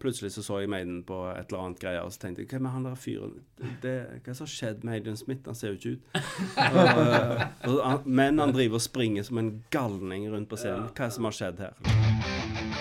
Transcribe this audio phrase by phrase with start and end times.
[0.00, 2.58] Plutselig så så jeg Maiden på et eller annet greier, og så tenkte jeg hva
[2.66, 3.38] med han der fyren
[3.82, 3.94] det,
[4.26, 5.40] Hva som har skjedd med Adrian Smith?
[5.48, 6.20] Han ser jo ikke ut.
[6.60, 10.90] og, og, han- men han driver og springer som en galning rundt på scenen.
[10.92, 12.76] Hva er det som har skjedd her?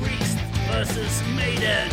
[0.00, 0.38] Priest
[0.70, 1.90] versus Maiden.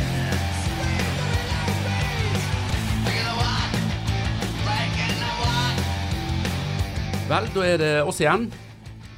[7.29, 8.47] Vel, da er det oss igjen.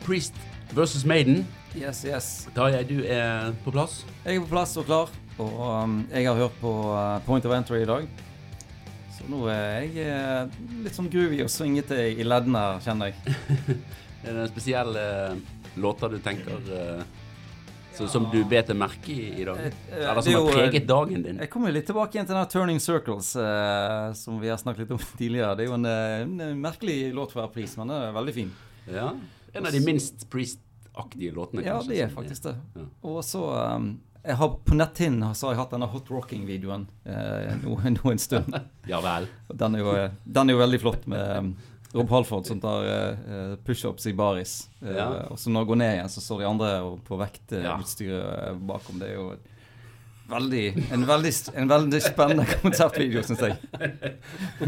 [0.03, 0.35] Priest
[0.75, 1.45] versus Maiden.
[1.75, 2.27] Yes, yes.
[2.55, 4.03] Tarjei, du er på plass.
[4.25, 7.55] Jeg er på plass og klar, og um, jeg har hørt på uh, Point of
[7.55, 8.07] Entry i dag.
[9.13, 13.37] Så nå er jeg uh, litt sånn groovy og svingete i leddene, kjenner jeg.
[14.23, 15.01] Er det spesielle
[15.83, 17.01] låter du tenker uh,
[17.93, 19.59] så, som du bet deg merke i i dag?
[19.59, 21.41] Eh, eh, Eller som har preget dagen din?
[21.43, 24.95] Jeg kommer litt tilbake igjen til den Turning Circles, uh, som vi har snakket litt
[24.95, 25.53] om tidligere.
[25.59, 28.35] Det er jo en, uh, en merkelig låt for hver pris, men den er veldig
[28.39, 28.49] fin.
[28.89, 29.11] Ja.
[29.53, 31.93] En av de minst Priest-aktige låtene, Ja, kanskje.
[31.93, 32.55] det er faktisk det.
[32.75, 32.85] Ja.
[33.11, 33.43] Og så
[33.77, 33.91] um,
[34.23, 38.21] jeg har, På netthinnen så har jeg hatt denne hot rocking-videoen eh, nå, nå en
[38.23, 38.55] stund.
[38.89, 39.27] Ja vel.
[39.51, 41.49] Den er jo, den er jo veldig flott med um,
[41.93, 44.69] Rob Halford som tar uh, pushups i baris.
[44.81, 45.07] Uh, Ja.
[45.29, 46.69] Og så når han går ned igjen, så står de andre
[47.05, 48.97] på vektutstyret uh, bakom.
[49.03, 49.27] Det er jo
[50.31, 50.63] veldig,
[50.95, 53.59] en, veldig, en veldig spennende konsertvideo, syns jeg.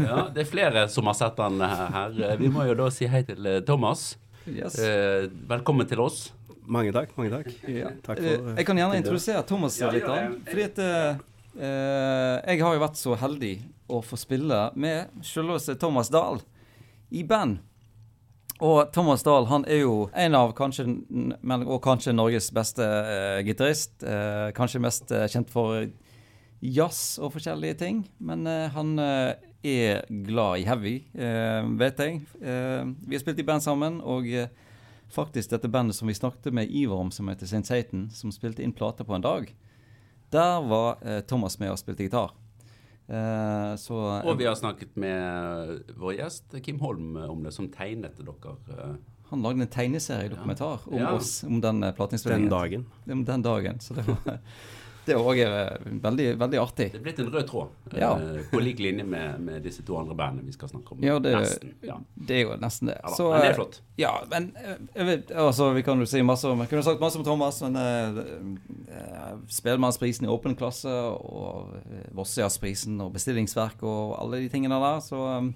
[0.04, 2.36] Ja, det er flere som har sett den her.
[2.38, 4.12] Vi må jo da si hei til Thomas.
[4.46, 4.78] Yes.
[4.78, 6.32] Eh, velkommen til oss.
[6.66, 7.12] Mange takk.
[7.18, 7.52] mange takk.
[7.70, 7.90] Ja.
[8.02, 10.02] Takk Eh, for Jeg kan gjerne introdusere Thomas Ja, litt.
[10.06, 10.28] ja, ja.
[10.30, 10.50] da.
[10.50, 11.16] Fordi at eh,
[11.58, 13.54] eh, jeg har jo vært så heldig
[13.88, 16.40] å få spille med selveste Thomas Dahl
[17.10, 17.58] i band.
[18.60, 20.86] Og Thomas Dahl han er jo en av kanskje,
[21.42, 24.02] men, og kanskje Norges beste eh, gitarist.
[24.02, 25.86] eh, kanskje mest eh, kjent for
[26.62, 28.04] jazz og forskjellige ting.
[28.18, 29.34] Men eh, han eh,
[29.66, 32.20] er glad i heavy, eh, vet jeg.
[32.40, 34.48] Eh, vi har spilt i band sammen, og eh,
[35.12, 37.64] faktisk dette bandet som vi snakket med Ivar om, som heter St.
[37.68, 39.52] Satan, som spilte inn plater på en dag,
[40.34, 42.32] der var eh, Thomas med og spilte gitar.
[43.08, 48.16] Eh, så Og vi har snakket med vår gjest Kim Holm om det, som tegnet
[48.18, 48.56] til dere.
[48.74, 48.96] eh.
[49.30, 51.12] han lagde en tegneseriedokumentar om Ja.
[51.14, 51.92] oss, om den uh,
[52.24, 52.86] den dagen.
[53.10, 53.80] Om den dagen.
[53.80, 54.38] Så det var
[55.06, 55.38] det er òg
[56.02, 56.88] veldig, veldig artig.
[56.92, 58.10] Det er blitt en rød tråd, eh, Ja.
[58.50, 61.04] på lik linje med, med disse to andre bandene vi skal snakke om.
[61.04, 61.74] Ja, det, Nesten.
[61.86, 61.98] Ja.
[62.14, 62.98] det er jo nesten det.
[63.16, 63.80] Så, men det eh, er flott.
[63.98, 64.48] Ja, men
[64.94, 69.38] eh, altså, vi kan jo si masse om kunne sagt masse om Thomas, men uh,
[69.48, 71.76] Spellemannsprisen i åpen klasse og
[72.16, 75.54] Vossiasprisen og bestillingsverk og alle de tingene der, så um,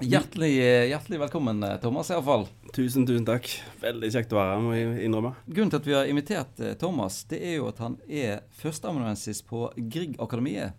[0.00, 0.52] hjertelig,
[0.88, 2.48] hjertelig velkommen, Thomas, fall.
[2.74, 3.46] Tusen, tusen takk.
[3.82, 5.34] Veldig kjekt å være her, må jeg innrømme.
[5.46, 9.44] Grunnen til at vi har invitert eh, Thomas, det er jo at han er førsteamanuensis
[9.46, 10.74] på Grieg-akademiet.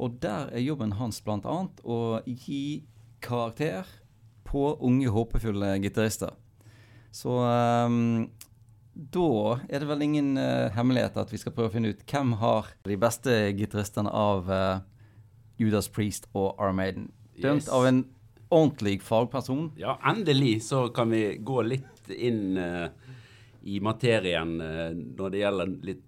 [0.00, 1.56] Og der er jobben hans bl.a.
[1.80, 2.84] å gi
[3.24, 3.88] karakter
[4.48, 6.34] på unge, håpefulle gitarister.
[7.12, 8.28] Så um,
[8.94, 9.30] da
[9.68, 12.72] er det vel ingen uh, hemmelighet at vi skal prøve å finne ut hvem har
[12.86, 14.82] de beste gitaristene av uh,
[15.60, 17.10] Judas Priest og Armaden.
[17.42, 17.68] Dømt Yes.
[17.68, 18.04] av en
[18.50, 19.72] ordentlig fagperson.
[19.78, 22.88] Ja, endelig så kan vi gå litt inn uh,
[23.62, 26.02] i materien uh, når det gjelder litt,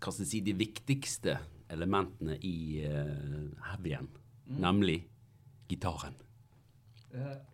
[0.00, 1.38] hva skal jeg si, de viktigste
[1.72, 4.08] elementene i uh, heavyen,
[4.46, 4.60] Mm.
[4.62, 5.00] nemlig
[5.68, 6.14] gitaren.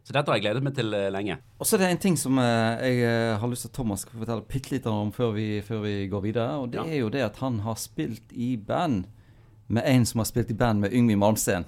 [0.03, 1.39] Så dette har jeg gledet meg til lenge.
[1.61, 2.99] Og så er det en ting som jeg
[3.39, 6.23] har lyst til at Thomas skal fortelle bitte litt om før vi, før vi går
[6.25, 6.57] videre.
[6.59, 6.85] Og det Ja.
[6.85, 9.07] er jo det at han har spilt i band
[9.69, 11.65] med en som har spilt i band med Yngvi Malmsten.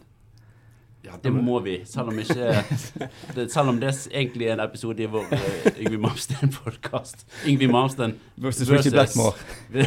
[1.05, 2.65] Ja, det må vi, selv om ikke
[3.37, 7.27] det, Selv om det egentlig er en episode i vår uh, Yngvi Malmsten-podkast.
[7.47, 9.37] Yngvi Malmsten Versus Richie Blackmore.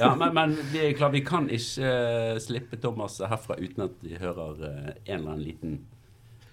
[0.00, 4.00] ja, men, men vi er klar, vi kan ikke uh, slippe Thomas herfra uten at
[4.00, 4.70] vi hører uh,
[5.04, 5.78] en eller annen liten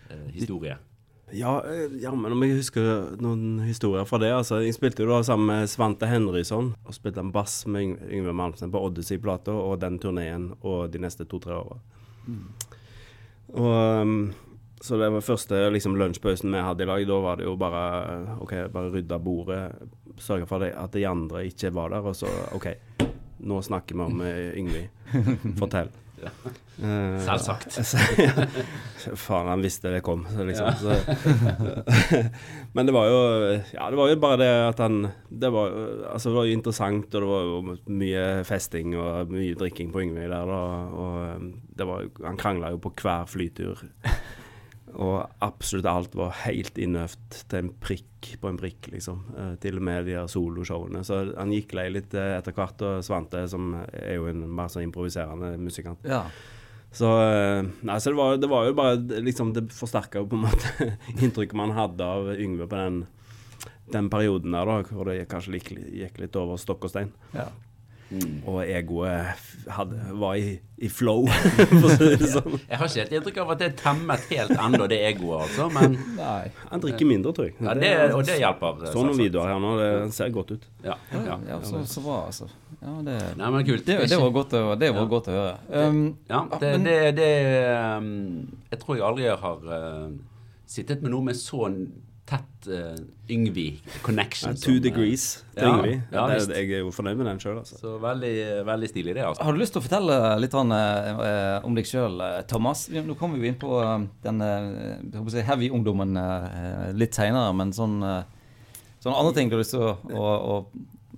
[0.09, 0.75] eh, historie.
[1.31, 4.31] Ja, eh, ja, men om jeg husker noen historier fra det.
[4.33, 8.33] altså Jeg spilte jo da sammen med Svante Henrysson og spilte en bass med Yngve
[8.33, 11.79] Malmsten på Odyssey-plata og den turneen og de neste to-tre åra.
[13.53, 14.33] Og um,
[14.81, 17.07] Så det var første liksom, lunsjpausen vi hadde i lag.
[17.07, 17.81] Da var det jo bare
[18.39, 19.63] OK, bare rydde bordet,
[20.23, 22.69] sørge for det, at de andre ikke var der, og så OK,
[23.43, 24.85] nå snakker vi om eh, Yngvi.
[25.59, 25.91] Fortell.
[26.25, 27.75] Eh, Selvsagt.
[28.23, 28.45] ja.
[29.19, 30.69] Faen, han visste det kom, så liksom.
[30.79, 30.95] Så.
[32.75, 33.19] Men det var jo
[33.73, 35.73] Ja, det var jo bare det at han Det var,
[36.13, 40.03] altså, det var jo interessant, og det var jo mye festing og mye drikking på
[40.05, 40.61] Yngve der, da.
[40.89, 41.49] Og um,
[41.79, 43.83] det var, han krangla jo på hver flytur.
[44.99, 49.21] Og absolutt alt var helt innøvd til en prikk på en prikk, liksom.
[49.31, 51.05] Eh, til og med de her soloshowene.
[51.07, 54.71] Så han gikk lei litt eh, etter hvert, og Svante, som er jo en mer
[54.71, 56.03] sånn improviserende musikant.
[56.03, 56.25] Ja.
[56.91, 60.39] Så, eh, nei, så det, var, det var jo bare liksom Det forsterka jo på
[60.39, 60.87] en måte
[61.21, 63.03] inntrykket man hadde av Yngve på den
[63.89, 67.09] den perioden der, da, hvor det kanskje gikk, gikk litt over stokk og stein.
[67.33, 67.47] Ja.
[68.09, 68.39] Mm.
[68.49, 71.27] Og egoet hadde, var i, i flow,
[71.69, 72.55] for å si det sånn.
[72.63, 75.67] Jeg har ikke helt inntrykk av at det er temmet helt ennå, det egoet, altså.
[75.75, 76.47] Men Nei.
[76.71, 77.55] Han drikker mindre, tror jeg.
[77.61, 78.81] ja, det, og det hjelper.
[78.89, 80.65] Så noen videoer her nå, det ser godt ut.
[80.87, 81.59] Ja, Ja, ja.
[81.69, 82.49] så, så bra, altså.
[82.79, 83.85] Ja, det, Nei, men kult.
[83.85, 85.07] det, det var godt å, det var Ja.
[85.13, 85.55] godt å høre.
[85.69, 86.01] Um,
[86.31, 87.31] Ja, det, men- det, det
[87.99, 88.11] um,
[88.71, 90.09] Jeg tror jeg aldri har uh,
[90.65, 91.67] sittet med noe med så
[92.29, 92.93] tett uh,
[93.33, 94.53] Yngvi-connection.
[94.53, 95.23] Ja, two degrees
[95.55, 95.93] til Ja, Yngvi.
[96.13, 97.79] ja, Det- jeg er jo fornøyd med den sjøl, altså.
[97.81, 98.33] Så veldig,
[98.67, 99.23] veldig stilig, det.
[99.25, 99.43] altså.
[99.43, 102.87] Har du lyst til å fortelle litt eh, om deg sjøl, Thomas?
[102.89, 107.97] Nå kommer vi inn på eh, den eh, si heavy-ungdommen eh, litt seinere, men sånn,
[108.03, 108.23] eh,
[109.01, 110.65] sånne andre ting du har lyst til å, å, å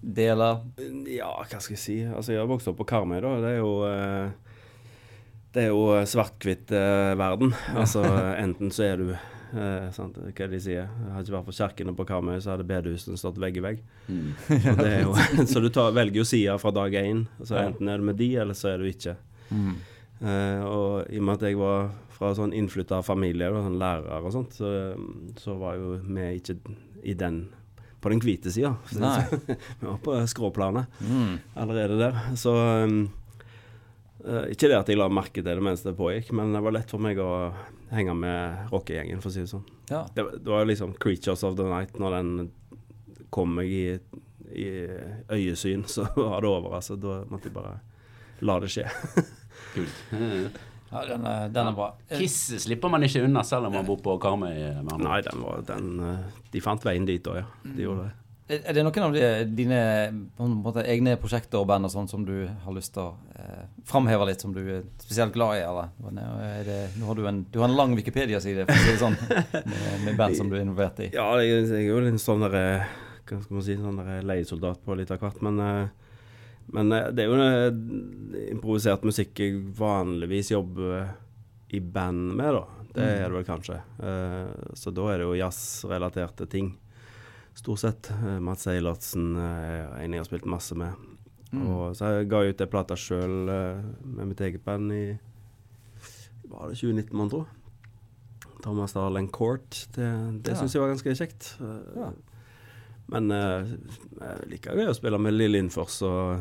[0.01, 0.53] dele?
[1.11, 1.99] Ja, hva skal jeg si.
[2.07, 3.35] Altså, jeg har vokst opp på Karmøy, da.
[3.43, 4.31] Det er jo eh,
[5.53, 7.51] Det er jo svart-hvitt-verden.
[7.75, 8.01] Altså,
[8.39, 9.09] enten så er du
[9.53, 10.87] eh, sant, Hva de sier?
[10.87, 13.81] Jeg har ikke vært på kjerkene på Karmøy, så hadde bedehusene stått vegg i vegg.
[14.07, 14.29] Mm.
[15.03, 15.15] Jo,
[15.51, 17.25] så du tar, velger jo sider fra dag én.
[17.39, 17.67] Altså, Ja.
[17.69, 19.15] enten er du med de, eller så er du ikke.
[19.51, 19.73] Mm.
[20.21, 24.31] Eh, og i og med at jeg var fra sånn innflytta familie, sånn lærer og
[24.35, 24.69] sånt, så,
[25.41, 26.57] så var jo vi ikke
[27.03, 27.47] i den
[28.01, 28.71] på den hvite sida.
[29.79, 31.35] Vi var på skråplanet Mm.
[31.55, 32.15] allerede der.
[32.35, 32.49] Så
[32.85, 33.03] um,
[34.51, 36.89] Ikke det at jeg la merke til det mens det pågikk, men det var lett
[36.93, 37.29] for meg å
[37.91, 39.63] henge med rockegjengen, for å si det sånn.
[39.89, 40.03] Ja.
[40.15, 42.51] Det, var- det var liksom 'Creatures of the Night' når den
[43.31, 43.99] kom meg i,
[44.53, 44.67] i
[45.31, 46.75] øyesyn, så var det over.
[46.77, 47.79] Altså, da måtte jeg bare
[48.41, 48.85] la det skje.
[49.75, 49.97] Kult.
[50.11, 50.47] Mm.
[50.91, 51.89] ja den, er, den er bra.
[52.09, 54.55] Eh, Kiss slipper man ikke unna selv om man bor på Karmøy.
[54.99, 57.45] Nei, den var, den, eh, de fant veien dit òg, ja.
[57.63, 58.15] De gjorde det.
[58.51, 59.21] Er det noen av de,
[59.55, 59.77] dine
[60.61, 64.25] måte, egne prosjekter og band og sånn som du har lyst til å eh, framheve
[64.27, 65.61] litt, som du er spesielt glad i?
[65.63, 65.91] eller?
[66.49, 68.99] Er det, nå har du, en, du har en lang Wikipedia-side for å si det
[69.01, 69.15] sånn,
[69.71, 71.09] med, med band som du er involvert i.
[71.15, 72.91] Ja, jeg, jeg er jo en sånn der, eh,
[73.31, 75.39] Hva skal man si, sånn der leiesoldat på litt av hvert.
[75.47, 76.11] Men, eh,
[76.75, 81.09] men eh, det er jo eh, improvisert musikk jeg vanligvis jobber
[81.71, 82.65] i band med, da.
[82.91, 83.77] Det er det vel kanskje.
[84.03, 86.73] Eh, Så da er det jo jazzrelaterte ting.
[87.55, 88.09] Stort sett.
[88.11, 90.93] Eh, Mats Eilertsen er en jeg har spilt masse med.
[91.51, 93.33] Og så jeg ga jeg ut ei plate sjøl
[94.07, 95.01] med mitt eget band i
[96.47, 97.41] Var det 2019, mon tro?
[98.63, 99.87] Thomas Darling Court.
[99.95, 100.07] Det,
[100.45, 100.59] det Ja.
[100.61, 101.55] syns jeg var ganske kjekt.
[101.59, 102.11] Eh, Ja.
[103.11, 103.65] Men eh,
[104.21, 106.39] jeg liker gøy å spille med Lill Infors og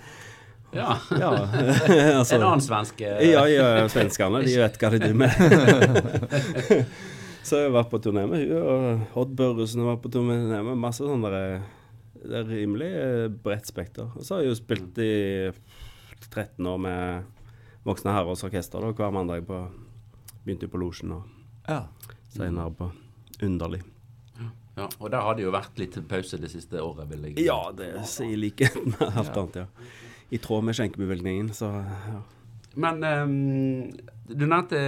[0.74, 0.96] Ja.
[1.22, 1.30] Ja.
[2.18, 4.42] altså, En annen svensk eh, ja, ja, svenskene.
[4.42, 6.86] De vet hva de driver med.
[7.44, 10.38] Så jeg har vært på turné med hun, og Odd Børresen har vært på turné
[10.64, 11.62] med masse sånne der,
[12.24, 14.08] Det er rimelig eh, bredt spekter.
[14.16, 15.10] Og så har jeg jo spilt i
[16.30, 17.26] 13 år med
[17.84, 19.44] Voksne Herrers Orkester da, hver mandag.
[19.44, 19.58] på
[20.44, 21.24] Begynte på Losjen og
[21.68, 21.82] Ja.
[22.32, 22.90] senere på
[23.42, 23.82] Underlig.
[24.76, 27.70] Ja, og der har det jo vært litt pause det siste året, vil jeg Ja,
[27.76, 29.66] det er i likhet med alt annet, ja.
[30.32, 32.22] I tråd med skjenkebevilgningen, så ja.
[32.80, 33.90] Men um,
[34.28, 34.78] du nevnte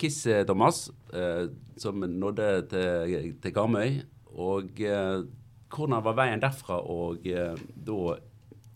[0.00, 4.00] Kiss, eh, Thomas, uh, som nådde til, til Karmøy.
[4.36, 5.26] Og uh,
[5.72, 8.16] hvordan var veien derfra og uh, da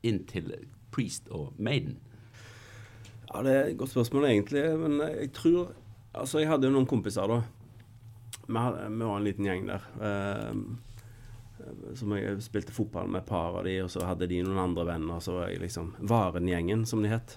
[0.06, 0.52] inn til
[0.92, 1.98] Priest og Maiden?
[3.30, 5.70] Ja, det er et godt spørsmål egentlig, men jeg tror
[6.10, 7.36] Altså, jeg hadde jo noen kompiser, da.
[8.48, 9.84] Vi, hadde, vi var en liten gjeng der.
[10.02, 10.56] Eh,
[11.94, 14.88] som jeg spilte fotball med et par av de, og så hadde de noen andre
[14.88, 15.20] venner.
[15.22, 17.36] Så var jeg liksom Varen-gjengen, som de het.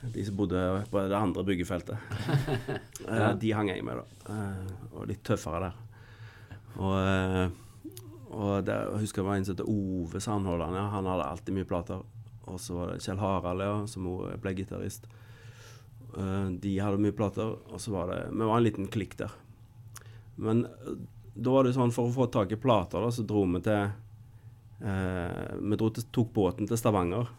[0.00, 1.98] De som bodde på det andre byggefeltet.
[3.06, 3.32] ja.
[3.36, 4.32] de hang jeg med, da.
[4.32, 6.06] Eh, og litt tøffere der.
[6.80, 7.92] Og, eh,
[8.30, 10.78] og der, jeg husker det var en som het Ove Sandholland.
[10.78, 10.86] Ja.
[10.94, 12.04] Han hadde alltid mye plater.
[12.50, 14.08] Og så var det Kjell Harald, ja, som
[14.40, 15.06] ble gitarist.
[16.16, 19.34] Eh, de hadde mye plater, og så var det Vi var en liten klikk der.
[20.40, 20.94] Men eh,
[21.34, 23.84] da var det sånn, for å få tak i plater, da, så dro vi til
[24.82, 27.30] eh, Vi dro til, tok båten til Stavanger.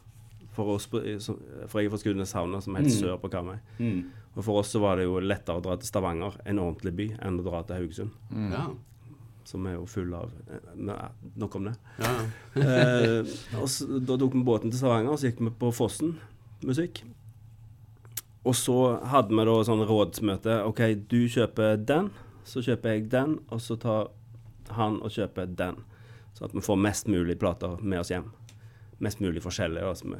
[0.52, 3.00] For, oss, så- for jeg er fra Skudeneshavna, som er helt Mm.
[3.00, 3.60] sør på Karmøy.
[4.36, 7.06] Og for oss så var det jo lettere å dra til Stavanger, en ordentlig by,
[7.22, 8.12] enn å dra til Haugesund.
[8.52, 8.68] Ja.
[9.44, 11.76] Som er jo full av Nei, men, eh, Nok om det.
[12.00, 12.26] ja.
[12.56, 13.20] Eh,
[13.62, 16.18] og så, da tok vi båten til Stavanger, og så gikk vi på Fossen
[16.64, 17.02] musikk.
[18.46, 20.66] Og så hadde vi da sånn rådsmøte.
[20.66, 22.10] OK, du kjøper den,
[22.44, 24.08] så kjøper jeg den, og så tar
[24.72, 25.76] han og kjøper den.
[26.34, 28.32] Så at vi får mest mulig plater med oss hjem.
[29.00, 29.82] Mest mulig forskjellig.
[29.84, 30.16] Altså.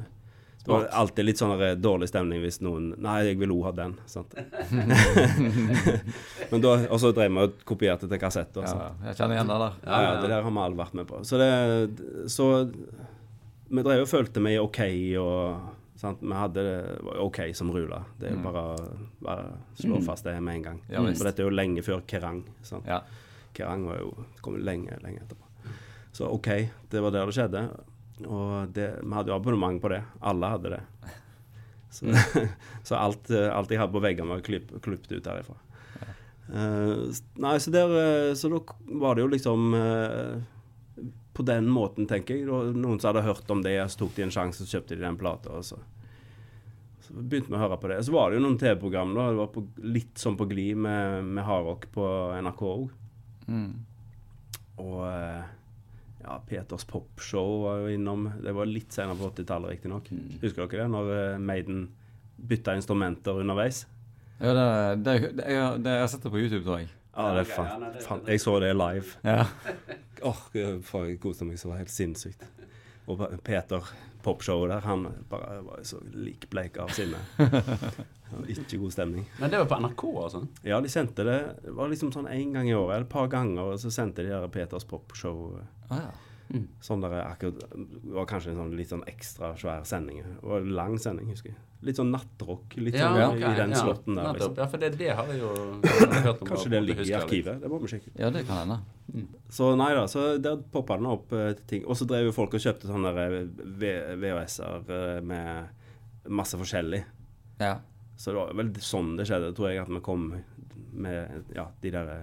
[0.64, 3.72] Det var alltid litt sånn der dårlig stemning hvis noen Nei, jeg vil òg ha
[3.74, 3.96] den.
[4.06, 4.36] Sant?
[6.52, 8.54] Men da, og så drev vi og kopierte til kassett.
[8.60, 8.68] og.
[8.68, 9.78] Ja, jeg kjenner igjen det der.
[9.88, 11.22] Ja, ja, det der har vi alle vært med på.
[11.26, 11.50] Så det
[12.30, 12.48] Så
[13.72, 14.80] vi drev og følte meg OK
[15.18, 16.22] og sant?
[16.22, 16.78] Vi hadde det
[17.08, 18.02] var OK som rula.
[18.20, 18.66] Det er jo bare,
[19.26, 19.36] å
[19.80, 20.82] slå fast det med en gang.
[20.92, 21.02] Ja.
[21.10, 22.44] For dette er jo lenge før Kerrang.
[22.62, 22.86] Sant?
[22.86, 23.02] Ja.
[23.56, 24.12] Kerrang var jo
[24.44, 25.48] kom lenge, lenge etterpå.
[26.12, 26.48] Så OK,
[26.92, 27.62] det var der det skjedde.
[28.26, 30.02] Og det, vi hadde jo abonnement på det.
[30.20, 30.82] Alle hadde det.
[31.92, 32.08] Så,
[32.88, 35.58] så alt, alt jeg hadde på veggene, var klipp- klippet ut derifra.
[37.12, 38.58] S- nei, så der eh, Så da
[39.00, 40.40] var det jo liksom uh,
[41.36, 42.48] På den måten, tenker jeg.
[42.48, 45.16] Noen som hadde hørt om det, så tok de en sjanse, så kjøpte de den
[45.20, 45.52] plata.
[45.60, 45.78] Og så,
[47.06, 48.00] så begynte vi å høre på det.
[48.08, 49.28] Så var det jo noen TV-program da.
[49.30, 52.08] Det var på, litt sånn på glid med, med hardrock på
[52.44, 52.84] NRK òg.
[53.48, 53.70] Mm.
[54.82, 55.00] Og
[56.22, 58.28] ja, Peters popshow var jo innom.
[58.42, 60.10] Det var litt senere på 80-tallet, riktignok.
[60.12, 60.38] Mm.
[60.42, 60.92] Husker dere det?
[60.94, 61.84] Når eh, Maiden
[62.36, 63.84] bytta instrumenter underveis?
[64.38, 64.66] Ja, det,
[65.04, 66.90] det, det, jeg, det, jeg har sett det på YouTube, tror jeg.
[67.12, 69.18] Ja, det fan, fan, Jeg så det live.
[69.26, 69.44] Ja.
[70.30, 72.44] Åh, oh, jeg koste meg så helt sinnssykt.
[73.10, 73.88] Og Peter,
[74.24, 77.20] popshowet der, han bare var så likbleik av sinne.
[78.48, 79.26] Ikke god stemning.
[79.40, 80.42] Men det var på NRK, altså?
[80.64, 83.28] Ja, de sendte det Det var liksom sånn én gang i året, eller et par
[83.32, 85.58] ganger, og så sendte de der Peters popshow.
[85.90, 86.12] Ah, ja.
[86.84, 90.20] Sånn der, akkurat, det var kanskje en sånn litt sånn ekstra svær sending.
[90.22, 91.60] Det var en lang sending, husker jeg.
[91.82, 92.76] Litt sånn nattrock.
[92.78, 93.78] Litt sånn okay, i den ja.
[93.80, 94.58] slåtten der, liksom.
[94.60, 95.52] Ja, for det, det har jeg jo
[96.26, 96.50] hørt om.
[96.52, 97.54] Kanskje det ligger i arkivet.
[97.56, 97.64] litt.
[97.64, 99.24] Det må vi sjekke ja, det kan hende.
[99.52, 101.86] Så nei da, så der poppa den opp uh, ting.
[101.86, 103.40] Og så drev jo folk og kjøpte sånne eh,
[104.22, 107.02] VHS-er eh, med masse forskjellig.
[107.62, 107.74] Ja.
[108.14, 110.30] Så det var vel sånn det skjedde, tror jeg, at vi kom
[110.92, 112.14] med ja, de der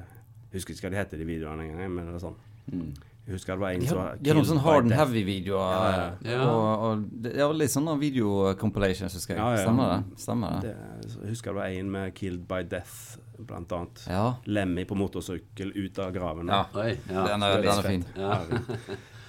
[0.53, 2.39] husker ikke hva de heter, de videoene engang, men det var sånn.
[2.69, 2.89] Mm.
[3.29, 4.09] Jeg husker det var en De som de har
[4.39, 5.69] noen sånne sånn hard and heavy-videoer.
[5.69, 6.09] Ja, ja.
[6.33, 6.41] Ja.
[6.49, 9.41] Og, og det det var litt sånne video-compilations, husker jeg.
[9.43, 9.59] Ja, ja.
[9.67, 9.99] Stemmer det?
[10.23, 10.57] Stemmer det?
[10.65, 10.73] Det,
[11.21, 12.97] jeg husker det var en med 'Killed by Death',
[13.37, 13.97] blant annet.
[14.09, 14.25] Ja.
[14.49, 16.47] Lemmy på motorsykkel ut av graven.
[16.49, 16.63] ja.
[16.73, 17.21] Oi, ja.
[17.27, 18.05] Den er, den er fin.
[18.17, 18.41] Ja.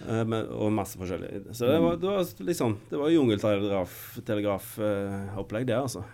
[0.08, 1.52] Eh, men- og masse forskjellig.
[1.52, 6.04] Så det var, det var liksom Det var jungeltelegrafopplegg, det, altså.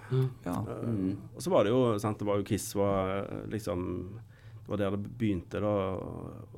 [0.44, 0.64] Ja.
[0.66, 1.16] Eh, Mm.
[1.36, 4.18] Og så var det jo sant, det var jo Kiss var eh, liksom
[4.66, 5.70] Det var der det begynte, da.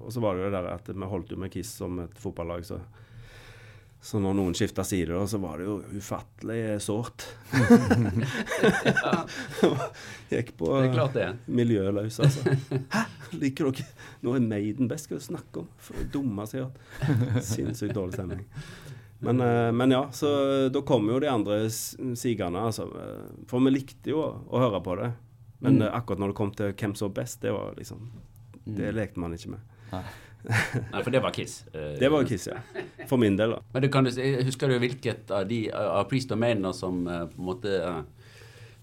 [0.01, 2.17] Og så var det jo det der at vi holdt jo med Kiss som et
[2.19, 2.79] fotballag, så
[4.01, 7.25] så når noen skifta side, da, så var det jo ufattelig sårt.
[10.31, 11.25] Gikk på Det er klart det.
[11.51, 12.55] miljøløs, altså.
[12.95, 13.03] Hæ?
[13.43, 13.85] Liker dere
[14.25, 15.69] Nå er Maiden best, skal du snakke om?
[15.83, 16.71] For det dummeste jeg.
[17.45, 18.47] Sinnssykt dårlig stemning.
[19.27, 20.31] Men, eh, men ja, så
[20.71, 22.87] da kom jo de andre sigende, altså.
[23.51, 25.11] For vi likte jo å høre på det.
[25.61, 25.83] Men Mm.
[25.83, 28.11] eh, akkurat når det kom til hvem som var best, det var liksom
[28.65, 28.95] Det Mm.
[28.97, 29.61] lekte man ikke med.
[29.93, 31.65] Nei, for det var Kiss.
[31.75, 32.59] Eh, Det var Kiss, ja.
[33.09, 33.61] For min del, da.
[33.73, 37.39] Men du kan, husker du hvilket av de av Priest og Maiden som eh, på
[37.39, 38.05] en måte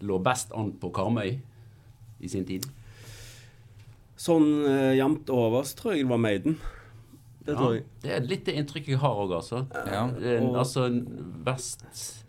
[0.01, 1.39] lå best an på Karmøy
[2.19, 2.65] i sin tid?
[4.17, 6.57] Sånn uh, jevnt over så tror jeg det var Maiden.
[7.45, 7.83] Det Ja, tror jeg.
[8.01, 9.67] Det er litt det inntrykket jeg har òg, altså.
[9.91, 10.07] Ja.
[10.57, 10.87] Altså
[11.45, 12.24] vest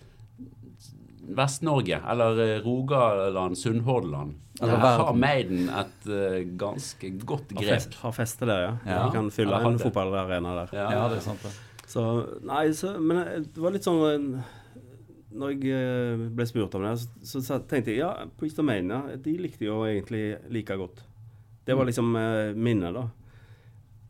[1.36, 4.36] Vest-Norge, eller eh, Rogaland, Sunnhordland.
[4.62, 5.12] Eller har.
[5.12, 7.72] Maiden et uh, ganske godt Har, grep.
[7.74, 8.70] fest, har feste der, ja.
[8.86, 9.00] Ja.
[9.04, 10.72] Vi kan fylle en fotballarena der.
[10.78, 11.52] ja, det er sant, det.
[11.86, 12.02] Så
[12.46, 14.48] Nei, så, men det var litt sånn eh,
[15.36, 19.02] Når jeg eh, ble spurt om det, så, så tenkte jeg ja, Priest of Mania,
[19.22, 21.04] de likte jo egentlig like godt.
[21.66, 23.06] Det var liksom eh, minnet, da.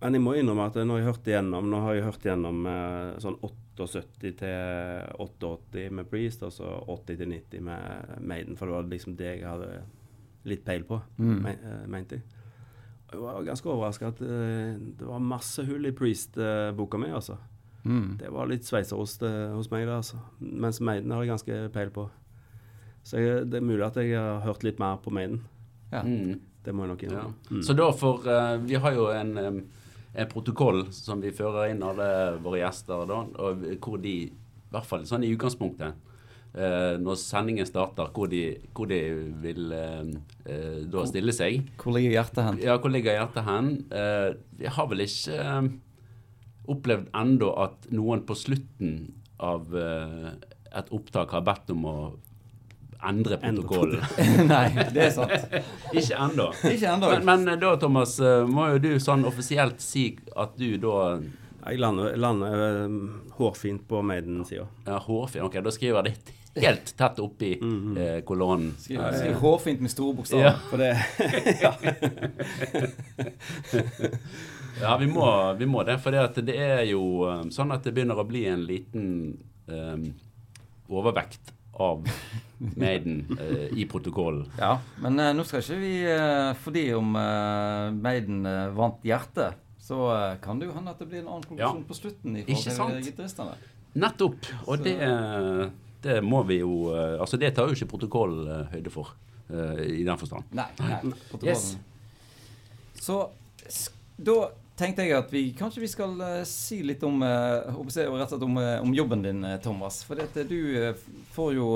[0.00, 3.14] Men jeg må innrømme at når jeg hørte gjennom Nå har jeg hørt gjennom eh,
[3.24, 3.38] sånn
[3.78, 8.82] 78 til 88 med Priest, og så 80 til 90 med Maiden, for det var
[8.90, 9.82] liksom det jeg hadde
[10.46, 11.42] litt peil på, Mm.
[11.42, 12.22] me, eh, mente jeg.
[13.12, 17.36] Jeg var ganske overraska at uh, det var masse hull i Priest-boka mi, altså.
[17.84, 18.16] Mm.
[18.18, 20.16] Det var litt sveitserost uh, hos meg, det, altså.
[20.40, 22.08] Mens Maiden har jeg ganske peil på.
[23.06, 25.44] Så jeg, det er mulig at jeg har hørt litt mer på Maiden.
[25.92, 26.02] Ja.
[26.02, 26.40] Mm.
[26.66, 27.08] Det må jeg nok Ja.
[27.08, 27.34] innrømme.
[27.50, 27.62] Mm.
[27.62, 29.60] Så da for uh, Vi har jo en, um en
[30.24, 32.08] protokoll som vi fører inn alle
[32.40, 35.92] våre gjester, da, og hvor de, i hvert fall sånn i utgangspunktet
[36.56, 38.42] eh, når sendingen starter, hvor de,
[38.76, 39.00] hvor de
[39.44, 40.14] vil eh,
[40.48, 41.68] eh, da stille seg.
[41.82, 42.60] Hvor ligger hjertet hen?
[42.64, 43.72] Ja, hvor ligger hjertet hen?
[43.92, 44.30] Eh,
[44.60, 45.70] vi har vel ikke eh,
[46.72, 48.96] opplevd ennå at noen på slutten
[49.42, 50.30] av eh,
[50.76, 51.98] et opptak har bedt om å
[53.08, 54.04] endre protokollen.
[54.52, 55.56] Nei, det er sant.
[55.92, 56.50] ikke ennå.
[56.62, 61.18] Men, men eh, da, Thomas, eh, må jo du sånn offisielt si at du da
[61.66, 62.96] Jeg lander, lander eh,
[63.38, 64.66] hårfint på Maiden-sida.
[64.86, 65.44] Ja, hårfint.
[65.48, 68.70] Ok, da skriver jeg det helt tett oppi eh, kolonnen.
[68.80, 70.44] Skriv, skriv hårfint med store bokstaver.
[70.46, 70.54] Ja.
[70.70, 70.96] For det
[74.80, 75.98] Ja, vi må, vi må det.
[76.04, 77.02] For det, er jo
[77.52, 79.04] sånn at det begynner å bli en liten
[79.72, 80.04] um,
[80.92, 82.06] overvekt av
[82.58, 84.46] Maiden eh, i protokollen.
[84.58, 89.58] Ja, men eh, nå skal ikke vi eh, Fordi om eh, Maiden eh, vant hjertet,
[89.82, 91.88] så eh, kan det jo hende at det blir en annen konklusjon Ja.
[91.90, 92.36] på slutten.
[92.40, 93.58] i forhold til gitaristene.
[93.96, 94.48] Nettopp.
[94.66, 94.96] Og det,
[96.04, 99.14] det må vi jo Altså, det tar jo ikke protokollen høyde for,
[99.48, 100.44] i den forstand.
[100.52, 100.66] Nei.
[100.80, 100.98] nei
[101.30, 101.54] protokollen.
[101.54, 101.76] Yes.
[103.00, 103.22] Så
[104.18, 104.34] da
[104.76, 108.92] tenkte jeg at vi kanskje vi skal eh, si litt om, eh, om, eh, om
[108.94, 110.02] jobben din, Thomas.
[110.04, 110.92] For det, du
[111.32, 111.70] får jo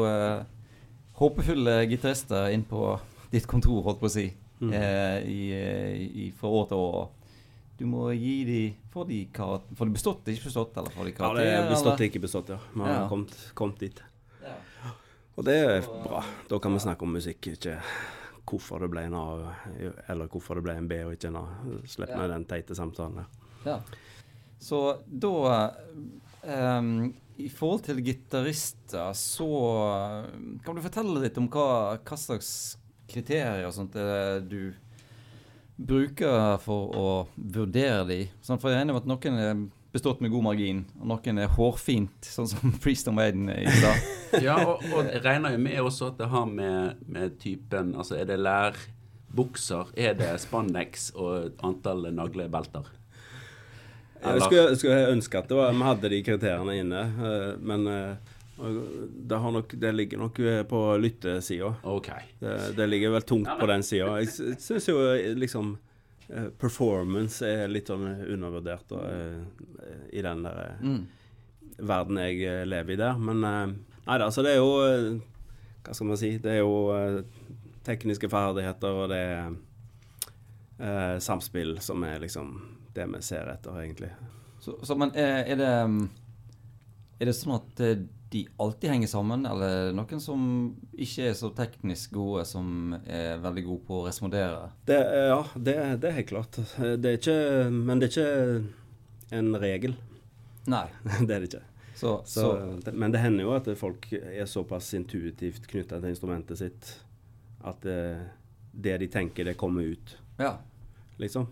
[1.20, 2.98] håpefulle gitarister inn på
[3.30, 4.28] ditt kontor, holdt på å si,
[4.60, 4.74] Mm.
[5.24, 5.44] i,
[6.20, 7.08] i, fra år til år.
[7.78, 8.58] Du må gi de
[8.92, 12.08] Får de, får de bestått, ikke bestått, eller får de Ja, det er bestått, eller?
[12.10, 12.58] ikke bestått, ja.
[12.74, 13.08] Vi har Ja.
[13.08, 14.02] kommet, kommet dit.
[14.42, 14.90] Ja.
[15.38, 16.22] Og det er bra.
[16.50, 17.78] Da kan vi snakke om musikk, ikke
[18.48, 19.24] hvorfor det ble en A,
[20.08, 21.46] eller hvorfor det ble en B og ikke en A.
[21.88, 22.26] Slipp Ja.
[22.30, 23.26] den teite samtalen der.
[23.66, 23.78] Ja.
[24.60, 25.70] Så da
[26.78, 29.46] um, I forhold til gitarister, så
[29.94, 30.26] eh,
[30.64, 32.76] Kan du fortelle litt om hva, hva slags
[33.08, 34.74] kriterier og sånt eh, du
[35.80, 37.06] bruker for å
[37.36, 38.18] vurdere de?
[38.44, 41.42] Sånn, for jeg er enig med at noen er bestått med god margin, og noen
[41.42, 44.08] er hårfint, sånn som Freestone Maiden i stad.
[44.44, 48.14] Ja, og, og jeg regner jo med også at det har med, med typen Altså,
[48.14, 49.90] er det lærbukser?
[49.98, 52.86] Er det spandex og antall naglebelter?
[54.20, 57.90] Jeg skulle, skulle jeg ønske at det var, vi hadde de kriteriene inne, eh, men
[57.90, 61.72] eh, det, har nok, det ligger nok eh, på lyttesida.
[61.82, 62.10] OK.
[62.38, 64.12] Det, det ligger vel tungt på den sida.
[64.20, 65.00] Jeg syns jo
[65.40, 65.74] liksom
[66.58, 71.06] performance er litt sånn undervurdert og, eh, i den der eh, Mm.
[71.78, 73.18] verden jeg eh, lever i der.
[73.18, 73.66] Men eh,
[74.06, 75.20] nei da, altså det er jo eh,
[75.82, 76.30] Hva skal man si?
[76.38, 77.22] Det er jo eh,
[77.86, 79.54] tekniske ferdigheter, og det er
[80.78, 82.52] eh, samspill som er liksom
[82.94, 84.10] det vi ser etter, egentlig.
[84.60, 86.00] Så, så, men er, er det mm,
[87.20, 90.42] Er det sånn at eh, de alltid henger sammen, eller er noen som
[90.94, 94.68] ikke er så teknisk gode, som er veldig gode på å respondere?
[94.86, 96.60] Det, eh, ja, det, det er helt klart.
[96.78, 97.40] Det er ikke
[97.74, 99.96] Men det er ikke en regel.
[100.70, 100.86] Nei.
[101.26, 101.64] det er det ikke.
[102.00, 106.62] Så, Så, det, men det hender jo at folk er såpass intuitivt knytta til instrumentet
[106.62, 106.94] sitt
[107.66, 108.02] at det,
[108.72, 110.54] det de tenker, det kommer ut, ja.
[111.20, 111.50] liksom.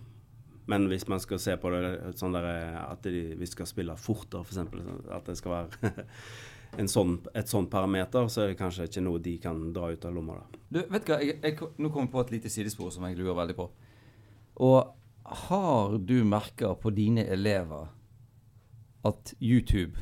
[0.69, 2.49] Men hvis man skal se på det sånn der
[2.81, 5.93] at de, vi skal spille fortere, f.eks., at det skal være
[6.91, 10.15] sånn, et sånn parameter, så er det kanskje ikke noe de kan dra ut av
[10.15, 10.39] lomma.
[10.39, 10.63] da.
[10.69, 13.19] Du, vet du hva, jeg, jeg, nå kommer jeg på et lite sidespor som jeg
[13.19, 13.69] lurer veldig på.
[14.69, 14.79] Og
[15.47, 17.89] har du merka på dine elever
[19.09, 20.01] at YouTube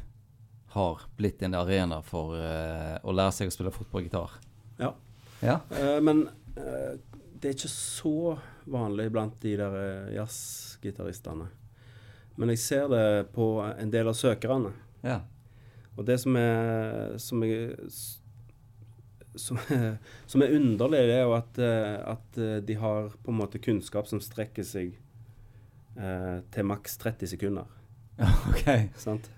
[0.76, 4.36] har blitt en arena for uh, å lære seg å spille fotballgitar?
[4.80, 4.92] Ja.
[5.40, 5.60] Ja?
[5.72, 6.26] Uh, men
[6.58, 6.96] uh,
[7.36, 9.78] det er ikke så vanlig blant de der
[10.16, 11.48] jazzgitaristene.
[12.36, 14.74] Men jeg ser det på en del av søkerne.
[15.06, 15.22] Ja.
[15.96, 17.74] Og det som er som er,
[19.36, 19.96] som er,
[20.28, 23.60] som er underlig, det er jo at, eh, at eh, de har på en måte
[23.60, 24.94] kunnskap som strekker seg
[25.96, 27.66] eh, til maks 30 sekunder.
[28.50, 28.64] OK.
[29.00, 29.28] Sant?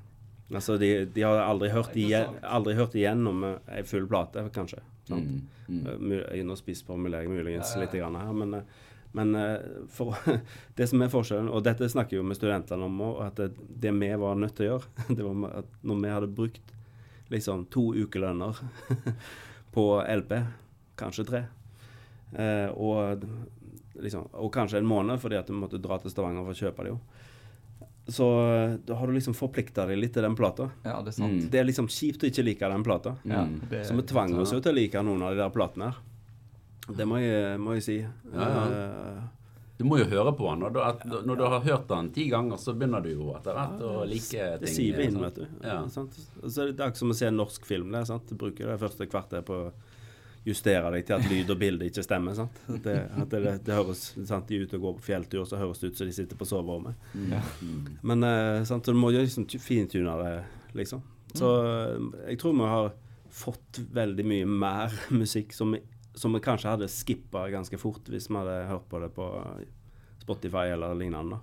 [0.54, 4.80] Altså, de, de har aldri hørt, igjen, aldri hørt igjennom ei full plate, kanskje.
[5.08, 5.26] Sant?
[5.28, 5.82] Mm, mm.
[5.84, 9.58] Nå mu- Jeg muligens litt grann her, men, eh, men eh,
[9.94, 10.16] for,
[10.76, 13.92] det som er forskjellen, og dette snakker jo med studentene om òg, at det, det
[13.96, 16.74] vi var nødt til å gjøre, det var at når vi hadde brukt
[17.32, 18.56] liksom to ukelønner
[19.74, 20.34] på LP,
[20.98, 21.42] kanskje tre,
[22.34, 23.24] eh, og,
[24.00, 26.86] liksom, og kanskje en måned fordi at vi måtte dra til Stavanger for å kjøpe
[26.86, 26.98] det jo,
[28.08, 30.70] så eh, da har du liksom forplikta deg litt til den plata.
[30.86, 31.34] Ja, det er sant.
[31.42, 31.48] Mm.
[31.52, 33.16] Det er liksom kjipt å ikke like den plata.
[33.28, 33.58] Ja, Mm.
[33.68, 35.98] det, Så vi tvang oss jo til å like noen av de der platene her.
[36.96, 37.98] Det må jeg, må jeg si.
[38.32, 38.62] Ja, ja.
[38.68, 39.26] Eh,
[39.78, 40.58] Du må jo høre på han.
[40.64, 43.54] Når du, at, når du har hørt han ti ganger, så begynner du jo etter
[43.54, 44.56] hvert å like ting.
[44.64, 45.44] det siver inn, vet du.
[45.62, 45.76] Ja.
[45.92, 46.06] Så
[46.64, 47.92] er det akkurat som å se en norsk film.
[47.94, 48.26] Det, sant?
[48.26, 49.70] Du bruker det første kvarteret på å
[50.48, 52.34] justere deg til at lyd og bilde ikke stemmer.
[52.34, 52.58] Sant?
[52.72, 54.48] At det, at det, det høres sant?
[54.48, 56.48] De er ute og går på fjelltur, så høres det ut som de sitter på
[56.48, 56.98] soverommet.
[57.30, 57.42] Ja.
[57.62, 57.84] Mm.
[58.02, 58.82] Men eh, sant?
[58.88, 60.32] Så du må jo liksom fintune det,
[60.80, 61.04] liksom.
[61.38, 62.90] Så eh, jeg tror vi har
[63.44, 65.82] fått veldig mye mer musikk som vi,
[66.18, 69.28] som vi kanskje hadde skippa ganske fort hvis vi hadde hørt på det på
[70.20, 71.38] Spotify eller lignende.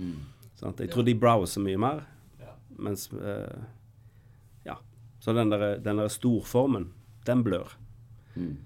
[0.00, 0.16] Mm.
[0.56, 2.06] Sånn Jeg tror de browser mye mer,
[2.40, 2.54] Ja.
[2.78, 3.62] mens eh,
[4.66, 4.76] Ja.
[5.20, 6.92] Så den der, den der storformen,
[7.26, 7.72] den blør.
[8.36, 8.56] Mm.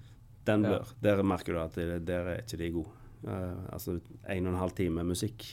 [0.45, 0.69] Den Ja.
[0.69, 0.93] blør.
[1.01, 2.89] Der merker du at det, der er ikke de gode.
[3.25, 3.99] Uh, altså
[4.29, 5.43] en og en halv time musikk,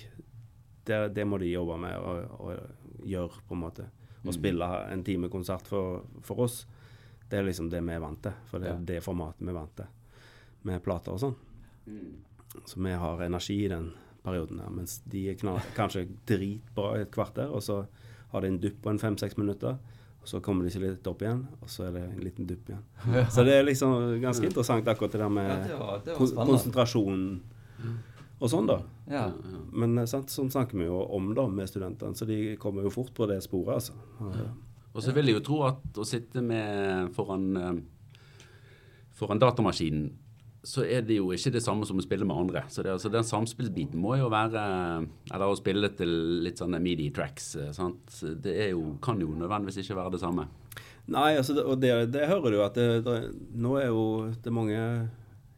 [0.84, 3.86] det, det må de jobbe med og, og gjøre, på en måte.
[4.22, 4.32] Å Mm.
[4.32, 6.66] spille en time konsert for, for oss,
[7.30, 8.32] det er liksom det vi er vant til.
[8.44, 8.84] For det er Ja.
[8.84, 9.86] det formatet vi er vant til
[10.68, 11.36] med plater og sånn.
[11.86, 12.62] Mm.
[12.68, 13.90] Så vi har energi i den
[14.22, 15.40] perioden her, mens de er
[15.78, 17.82] kanskje dritbra i et kvarter, og så
[18.32, 19.76] har de en dupp på en fem-seks minutter,
[20.22, 22.70] og så kommer de seg litt opp igjen, og så er det en liten dupp
[22.70, 22.84] igjen.
[23.10, 23.26] Ja.
[23.34, 26.20] Så det er liksom ganske interessant akkurat det der med Ja, det var, det var
[26.20, 27.24] kon konsentrasjon
[28.42, 28.80] og sånn, da.
[29.10, 29.24] Ja.
[29.70, 32.94] Men eh, sant, sånn snakker vi jo om da med studentene, så de kommer jo
[32.94, 34.48] fort på det sporet, altså.
[34.92, 38.16] Og så vil jeg jo tro at å sitte med foran, eh,
[39.16, 40.10] foran datamaskinen
[40.62, 42.62] så er det jo ikke det samme som å spille med andre.
[42.70, 44.60] Så det, altså, den samspillsbiten må jo være
[45.32, 46.12] Eller å spille til
[46.44, 47.48] litt sånne midi-tracks.
[47.58, 48.14] eh, sant?
[48.44, 50.46] Det er jo, kan jo nødvendigvis ikke være det samme.
[51.10, 53.16] Nei, altså, det, og det, det hører du at det,
[53.58, 54.04] nå er jo
[54.44, 54.78] det mange,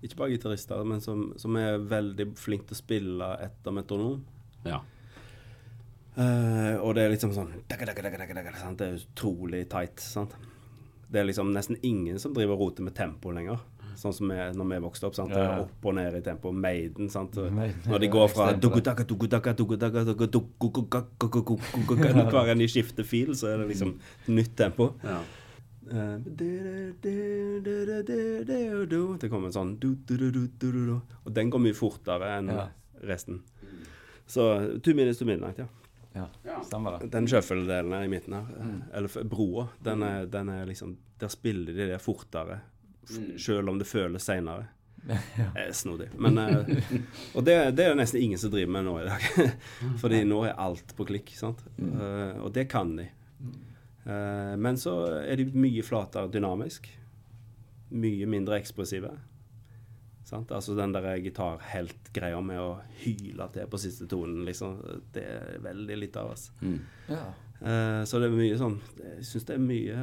[0.00, 4.22] ikke bare gitarister, men som, som er veldig flinke til å spille etter metronom.
[4.64, 4.80] Ja.
[6.14, 7.52] Uh, og det er liksom sånn
[8.56, 8.80] sant?
[8.80, 10.00] Det er utrolig tight.
[10.00, 10.32] Sant?
[11.12, 13.60] Det er liksom nesten ingen som driver og roter med tempo lenger.
[13.96, 15.14] Sånn som vi, når vi vokste opp.
[15.14, 15.28] Sant?
[15.30, 15.60] Det er Ja.
[15.62, 16.52] Opp og ned i tempo.
[16.52, 17.08] Maiden.
[17.10, 17.32] Sant?
[17.34, 18.46] Når de går fra
[22.30, 24.94] hver gang de skifter fil, så er det liksom nytt tempo.
[25.04, 25.20] ja.
[25.90, 26.18] Eh,
[29.18, 29.74] Det kommer en sånn.
[31.24, 32.50] Og den går mye fortere enn
[33.04, 33.42] resten.
[34.26, 35.66] Så Two Minutes to Midnight, ja.
[36.14, 36.60] Ja, Ja.
[36.62, 37.10] stemmer det.
[37.10, 38.46] Den shuffle-delen i midten her,
[38.94, 42.60] eller f- broa, den er, den er liksom Der spiller de det fortere,
[43.08, 44.66] f- selv om det føles seinere.
[45.04, 45.18] Det
[45.66, 46.08] er snodig.
[46.16, 46.70] Men, eh,
[47.36, 49.28] og det, det er det nesten ingen som driver med nå i dag.
[50.02, 51.34] Fordi nå er alt på klikk.
[51.36, 51.60] sant?
[51.78, 53.10] Eh, og det kan de.
[54.04, 56.88] Eh, men så er de mye flatere dynamisk.
[57.94, 59.12] Mye mindre ekspressive.
[60.24, 60.48] Sant?
[60.56, 62.70] Altså den der gitarheltgreia med å
[63.02, 64.78] hyle til på siste tonen, liksom.
[65.12, 66.46] Det er veldig lite av oss.
[66.64, 66.78] Mm.
[67.12, 67.26] Ja.
[67.60, 69.98] Eh, så det er mye sånn Jeg syns det er mye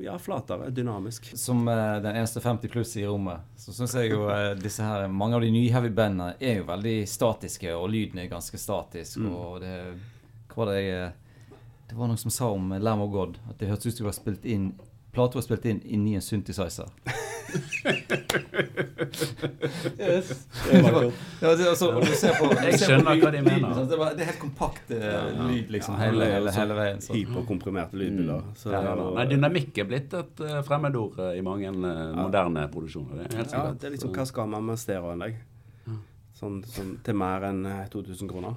[0.00, 0.70] Ja, flatere.
[0.70, 1.30] Dynamisk.
[1.38, 5.08] Som uh, den eneste 50 pluss i rommet, så syns jeg jo uh, disse her
[5.08, 9.20] Mange av de nye heavy bandene er jo veldig statiske, og lyden er ganske statisk.
[9.24, 9.74] Og det
[10.50, 11.18] Hva var det jeg eh,
[11.90, 14.10] Det var noen som sa om Lam of God, at det hørtes ut som det
[14.10, 14.70] var spilt inn
[15.12, 16.86] Plata var spilt inn inni en synthesizer.
[19.98, 20.48] yes.
[20.70, 21.14] Det var kult.
[21.40, 23.80] Ja, det, altså, du ser på, Jeg skjønner hva de mener.
[23.90, 27.02] Det, var, det er helt kompakt eh, lyd, liksom, Ja, hele, hele, hele veien.
[27.02, 27.14] Så.
[27.16, 28.42] Hyperkomprimerte lydbilder.
[28.56, 31.80] Så det Ja, er Nei, dynamikk er blitt et uh, fremmedord uh, i mange uh,
[32.14, 33.24] moderne produksjoner.
[33.24, 35.40] Det er helt Ja, det er liksom hva skal man med stereoanlegg?
[36.40, 38.54] Sånn, sånn til mer enn eh, 2000 kroner.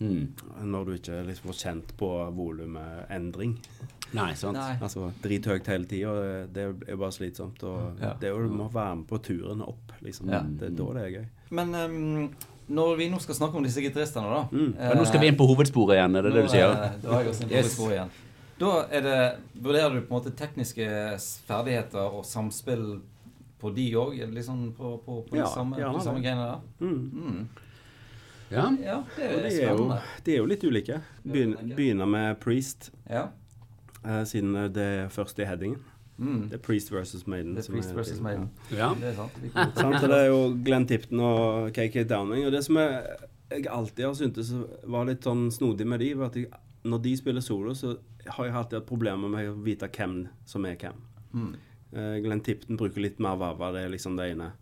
[0.00, 0.30] Mm.
[0.72, 3.58] Når du ikke liksom får kjent på volumendring.
[4.14, 4.52] Nei, sant?
[4.58, 4.76] Nei.
[4.82, 7.62] Altså drithøyt hele tida, det er bare slitsomt.
[7.64, 8.14] Og Ja.
[8.20, 10.28] det er jo, du må være med på turen opp, liksom.
[10.30, 10.40] Ja.
[10.42, 11.26] Det er da det er gøy.
[11.50, 12.34] Men um,
[12.68, 14.74] når vi nå skal snakke om disse gitaristene, da Mm.
[14.78, 16.68] Men nå skal vi inn på hovedsporet igjen, er det det du sier?
[16.68, 17.64] Nå, eh, Da er jeg også inn på Yes.
[17.64, 18.10] hovedsporet igjen.
[18.58, 20.86] Da er det, vurderer du på en måte tekniske
[21.48, 23.00] ferdigheter og samspill
[23.60, 24.20] på de òg?
[24.32, 26.60] Liksom på, på, på Ja, de samme, de greiene der?
[26.80, 27.10] Mm.
[27.12, 27.48] Mm.
[28.52, 28.68] Ja.
[28.84, 31.00] Ja, det Og er de er, jo, de er jo litt ulike.
[31.24, 33.28] Begyn, begynner med Priest, Ja.
[34.04, 35.80] Eh, siden det er først i headingen.
[36.22, 36.48] Mm.
[36.50, 37.54] Det er Priest versus Maiden.
[37.56, 38.50] Det er Priest versus Maiden.
[38.70, 38.92] ja.
[39.00, 39.38] Det er sant.
[39.42, 42.46] Det er, Sant, det er jo Glenn Tipton og KK Downing.
[42.46, 43.16] Og det som jeg,
[43.50, 44.52] jeg alltid har syntes
[44.84, 46.50] var litt sånn snodig med de, var at jeg,
[46.84, 50.66] når de spiller solo, så har jeg alltid hatt problemer med å vite hvem som
[50.68, 51.00] er hvem.
[51.32, 51.52] Mm.
[51.92, 54.52] Uh, Glenn Tipton bruker litt mer vava, det er liksom det ene.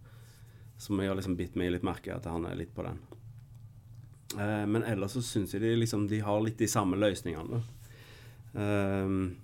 [0.80, 3.00] Som jeg har liksom bitt meg litt merke at han er litt på den.
[4.38, 7.60] Uh, men ellers så syns jeg de liksom De har litt de samme løsningene.
[8.54, 9.36] Ehm,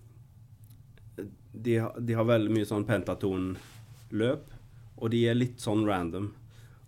[1.53, 4.51] de, de har veldig mye sånn pentatonløp,
[4.97, 6.31] og de er litt sånn random.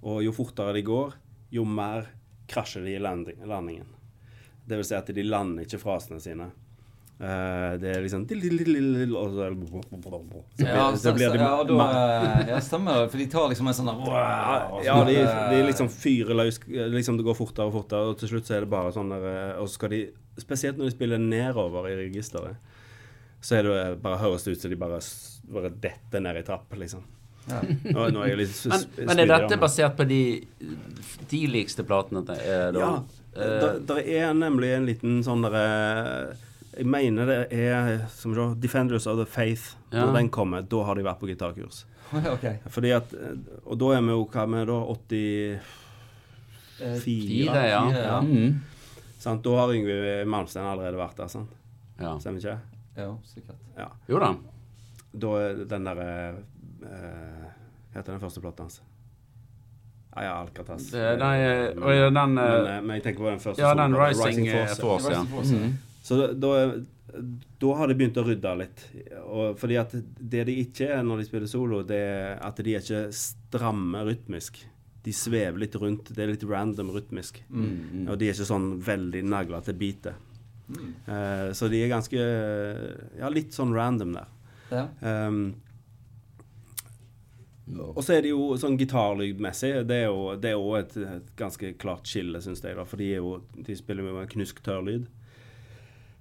[0.08, 1.16] Og jo fortere de går,
[1.50, 2.10] jo mer
[2.48, 3.88] krasjer de i landing, landingen.
[4.68, 6.50] Det vil si at de lander ikke frasene sine.
[7.18, 8.28] Eh, det er liksom
[10.62, 10.84] Ja,
[12.46, 13.08] da, stemmer det.
[13.10, 14.12] For de tar liksom en sånn der
[14.86, 15.16] ja, de,
[15.50, 18.62] de liksom fyrer løs liksom Det går fortere og fortere, og til slutt så er
[18.62, 20.00] det bare sånn der eh, Og så skal de
[20.38, 22.54] Spesielt når de spiller nedover i registeret,
[23.42, 25.00] så er det bare høres det ut som de bare,
[25.50, 27.02] bare detter ned i trapp, liksom.
[27.48, 27.58] Ja.
[27.66, 30.20] Nå, nå er jeg litt Men, men er dette basert på de
[31.30, 32.22] tidligste platene?
[32.28, 32.38] det,
[32.78, 32.92] Ja.
[33.34, 36.36] Eh, Det er nemlig en liten sånn derre
[36.76, 39.74] Jeg mener det er som du, Defenders of the Faith.
[39.90, 40.04] Ja.
[40.06, 41.84] Når den kommer, da har de vært på gitarkurs.
[42.34, 42.56] okay.
[42.72, 43.10] Fordi at
[43.66, 44.78] Og da er vi jo hva vi er da?
[44.94, 45.60] 84?
[46.80, 47.80] Eh, Fire, ja.
[47.92, 48.20] Ja.
[48.22, 48.60] Mm.
[49.18, 49.42] Sant?
[49.44, 51.50] Da har Yngve Malmsten allerede vært der, sant?
[51.98, 52.12] ja.
[52.22, 52.58] Stemmer ikke?
[52.98, 53.58] Ja, sikkert.
[53.78, 53.88] Ja.
[54.10, 54.32] Jo da.
[55.18, 56.06] Da er den derre
[56.84, 57.48] eh,
[57.90, 58.80] Hva heter den første plata hans?
[60.14, 60.86] Ja, ja, Alcatraz.
[60.90, 61.34] Det- nei,
[61.74, 63.62] men, og den, eh, men, eh, men jeg tenker på den første.
[63.62, 64.80] Ja, den Rising, Rising Force.
[64.80, 65.18] Force, ja.
[65.20, 65.66] Rising Force, ja.
[65.66, 65.76] Mm.
[66.08, 66.48] Så da,
[67.60, 68.84] da, har de begynt å rydde litt.
[69.26, 72.72] Og fordi at det de ikke er når de spiller solo, det er at de
[72.72, 74.62] er ikke stramme rytmisk.
[75.04, 76.08] De svever litt rundt.
[76.16, 77.42] Det er litt random rytmisk.
[77.52, 78.06] Mm.
[78.06, 80.24] Og de er ikke sånn veldig nagla til bitet.
[80.68, 80.88] Mm.
[81.04, 82.24] Uh, så de er ganske
[83.16, 84.32] Ja, litt sånn random der.
[84.72, 84.88] Ja.
[85.28, 85.42] Um,
[87.68, 91.30] og så er det jo sånn gitarlydmessig Det er jo det er jo et, et
[91.36, 92.76] ganske klart skille, syns jeg.
[92.80, 95.08] da For de, jo, de spiller jo med knusktørr lyd.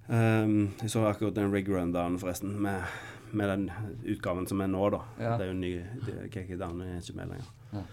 [0.08, 2.82] Um, jeg så akkurat den rig rundown, forresten, med,
[3.30, 3.70] med den
[4.08, 5.02] utgaven som er nå, da.
[5.20, 5.34] Ja.
[5.36, 5.72] Det er jo ny
[6.32, 7.52] Kiki KK Down er ikke med lenger.
[7.74, 7.84] Ja.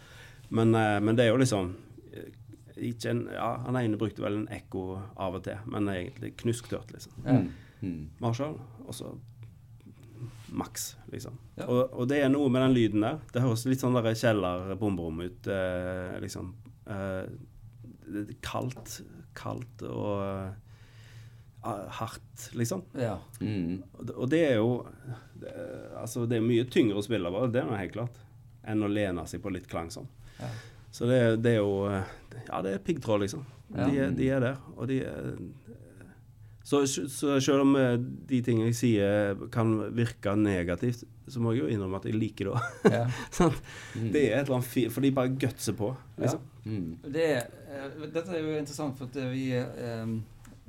[0.50, 1.74] Men, uh, men det er jo liksom
[2.14, 2.30] eh,
[2.88, 4.86] ikke en, ja, Han ene brukte vel en ekko
[5.20, 7.20] av og til, men egentlig knusktørt, liksom.
[7.26, 7.40] Ja.
[7.82, 8.02] Mm.
[8.24, 9.12] Marshall, og så
[10.56, 11.36] maks, liksom.
[11.58, 11.68] Ja.
[11.68, 13.20] Og, og det er noe med den lyden der.
[13.34, 16.54] Det høres litt sånn kjeller-bomberom ut, uh, liksom.
[16.88, 17.26] Uh,
[18.06, 19.02] det er kaldt,
[19.36, 20.56] kaldt og
[21.66, 22.84] hardt, liksom.
[23.00, 23.18] Ja.
[23.42, 23.84] Mm.
[24.16, 24.86] Og det- er jo
[25.40, 25.54] det,
[25.98, 28.18] Altså, det er mye tyngre å spille bare, det er helt klart,
[28.68, 30.08] enn å lene seg på litt klang sånn.
[30.40, 30.50] Ja.
[30.92, 33.46] Så det, det er jo Ja, det er piggtråd, liksom.
[33.76, 33.88] Ja.
[33.90, 35.36] De, er- de er der, og de er
[36.66, 37.92] så, så selv om eh,
[38.26, 42.48] de tingene jeg sier kan virke negativt, så må jeg jo innrømme at jeg liker
[42.50, 42.88] det òg.
[42.96, 43.04] ja.
[44.00, 44.08] mm.
[44.14, 46.42] Det er et eller annet fint, for de bare gutser på, liksom.
[46.66, 46.88] Mm.
[47.14, 47.28] Det,
[47.70, 50.16] eh, dette er jo interessant, for at vi eh,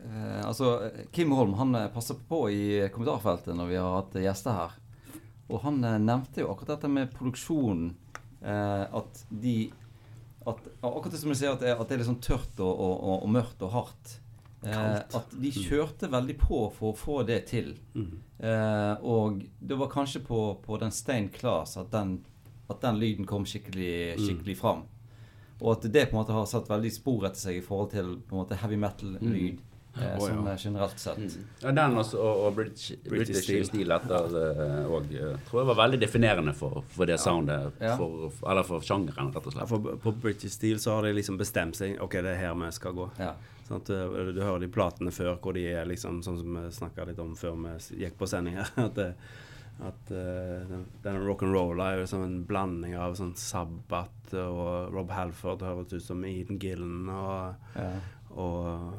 [0.07, 2.65] eh, Altså, Kim Holm han eh, passer på i
[2.95, 4.77] kommentarfeltet når vi har hatt gjester her.
[5.51, 7.91] Og han eh, nevnte jo akkurat dette med produksjonen.
[8.43, 9.57] Eh, at de
[10.47, 12.71] at, Akkurat det som du sier, at det, at det er litt sånn tørt og,
[12.71, 14.17] og, og, og mørkt og hardt.
[14.67, 17.75] Eh, at de kjørte veldig på for å få det til.
[17.95, 18.13] Mm.
[18.39, 22.21] Eh, og det var kanskje på, på den Stein Class at den,
[22.71, 24.87] at den lyden kom skikkelig, skikkelig fram.
[25.61, 28.17] Og at det på en måte har satt veldig spor etter seg i forhold til
[28.21, 29.63] på en måte heavy metal-lyd.
[29.97, 30.53] Eh, oh, sånn ja.
[30.53, 31.19] eh, generelt sett.
[31.23, 31.45] Mm.
[31.63, 33.65] Ja, den også, og, og British, British British Steel.
[33.65, 37.73] Steel etter eh, og eh, tror jeg var veldig definerende for, for det soundet.
[37.81, 37.95] Ja.
[37.97, 39.73] For, eller for sjangeren, rett og Ja, slett.
[39.73, 42.71] for på British Steel så har de liksom bestemt seg OK, det er her vi
[42.77, 43.09] skal gå.
[43.23, 43.33] Ja.
[43.71, 47.09] at, Du, du hører de platene før hvor de er liksom sånn som vi snakka
[47.09, 48.71] litt om før vi gikk på sending her.
[48.87, 49.15] At, det-
[49.77, 55.11] at uh, den, den rock'n'roll er jo som en blanding av sånn Sabbat og Rob
[55.13, 57.91] Halford høres ut som Eden Gillen og, Ja.
[58.41, 58.95] og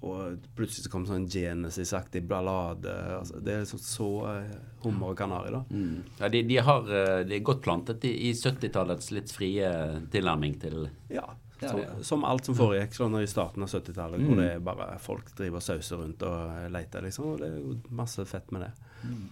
[0.00, 2.94] og plutselig så kom sånn Genesis-aktig ballade.
[3.18, 5.60] Altså, det er så, så eh, hummer og kanari, da.
[5.70, 5.98] Mm.
[6.22, 9.68] Ja, de, de, har, eh, de er godt plantet i, i 70-tallets litt frie
[10.12, 11.26] tilnærming til Ja.
[11.60, 14.38] Ja, Som, som alt som foregikk sånn i starten av 70-tallet, hvor Mm.
[14.40, 17.26] det er bare folk driver og sauser rundt og leter, liksom.
[17.34, 18.70] Og det er jo masse fett med det.
[19.04, 19.26] Mm.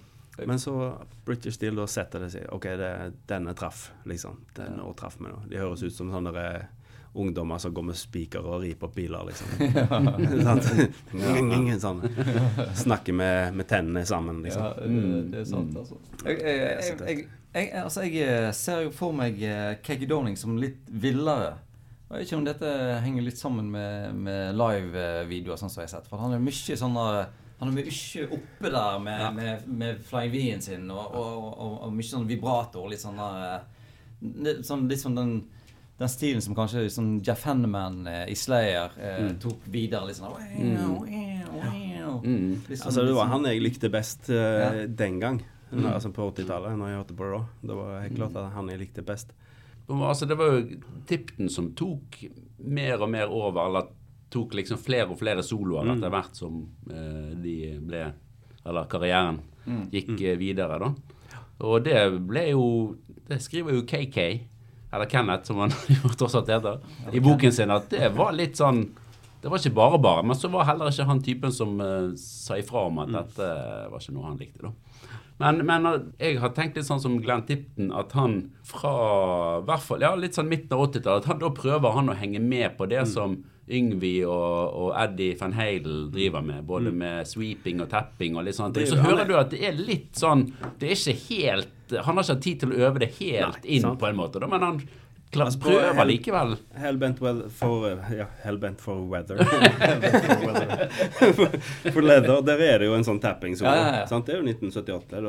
[0.46, 0.74] Men så
[1.24, 2.90] British Steel, da setter det seg OK, det,
[3.32, 4.36] denne traff, liksom.
[4.54, 4.92] Denne ja.
[5.00, 5.40] traff meg nå.
[5.48, 6.77] De høres ut som sånne der, eh,
[7.18, 9.48] ungdommer som går med spiker og riper opp biler, liksom.
[11.84, 12.02] Sånn.
[12.84, 14.62] Snakker med, med tennene sammen, liksom.
[14.62, 15.98] Ja, det, det er sant, altså.
[16.24, 19.40] Jeg, jeg, jeg, altså, jeg eh, ser jo for meg
[19.86, 21.56] Keggy Downing som litt villere.
[22.08, 22.68] Jeg vet ikke om dette
[23.04, 26.06] henger litt sammen med, med live-videoer, sånn som jeg har sett.
[26.08, 27.26] For han er mye sånn eh,
[27.58, 29.30] Han er mye oppe der med, Ja.
[29.34, 32.88] med, med flyvien sin, og, og, og, og mye sånn vibrator.
[32.88, 33.66] litt sånn der,
[34.64, 35.34] sånn, litt sånn den,
[35.98, 40.06] den stilen som kanskje sånn Jeff Henneman eh, i Slayer eh, tok videre.
[40.06, 40.34] Litt sånn
[42.24, 42.62] Mm.
[42.68, 44.86] Litt sånn- Altså, det var sånn- han jeg likte best eh, Ja.
[44.86, 45.42] den gang.
[45.70, 47.44] Når, altså på 80-tallet, når jeg hørte på det da.
[47.68, 49.32] Det var helt klart at han jeg likte best.
[49.88, 52.24] Altså, det var jo Tipton som tok
[52.64, 53.86] mer og mer over, eller
[54.30, 55.96] tok liksom flere og flere soloer Mm.
[55.98, 58.12] etter hvert som eh, de ble
[58.66, 59.40] Eller karrieren
[59.90, 60.94] gikk videre, da.
[61.60, 62.96] Og det ble jo
[63.28, 64.40] Det skriver jo KK,
[64.92, 66.80] eller Kenneth, som han jo tross alt heter,
[67.12, 68.86] i boken sin, at det var litt sånn
[69.38, 72.56] det var ikke bare bare, men så var heller ikke han typen som uh, sa
[72.58, 73.50] ifra om at dette
[73.86, 74.72] var ikke noe han likte, da.
[75.38, 78.90] Men, men uh, jeg har tenkt litt sånn som Glenn Tipton, at han fra
[79.62, 82.42] hvert fall, ja, litt sånn midten av 80-tallet, at han, da prøver han å henge
[82.42, 83.38] med på det som
[83.70, 88.56] Yngvi og, og Eddie Van Heidel driver med, både med sweeping og tapping og litt
[88.56, 88.86] sånne ting.
[88.86, 90.46] Så hører er- du at det er litt sånn
[90.80, 93.82] Det er ikke helt Han har ikke tid til å øve det helt Nei, inn,
[93.82, 93.98] sant.
[94.00, 94.80] på en måte, da, men han
[95.30, 96.56] klart Altså, prøver Hell- likevel.
[96.80, 99.36] Hellbent well for Ja, hellbent for weather.
[99.44, 100.88] Hellbent for, weather.
[101.36, 103.74] for, for leather, der er det jo en sånn tapping solo.
[103.76, 104.06] Ja, ja, ja.
[104.08, 104.24] Sant?
[104.26, 105.20] Det er jo 1978.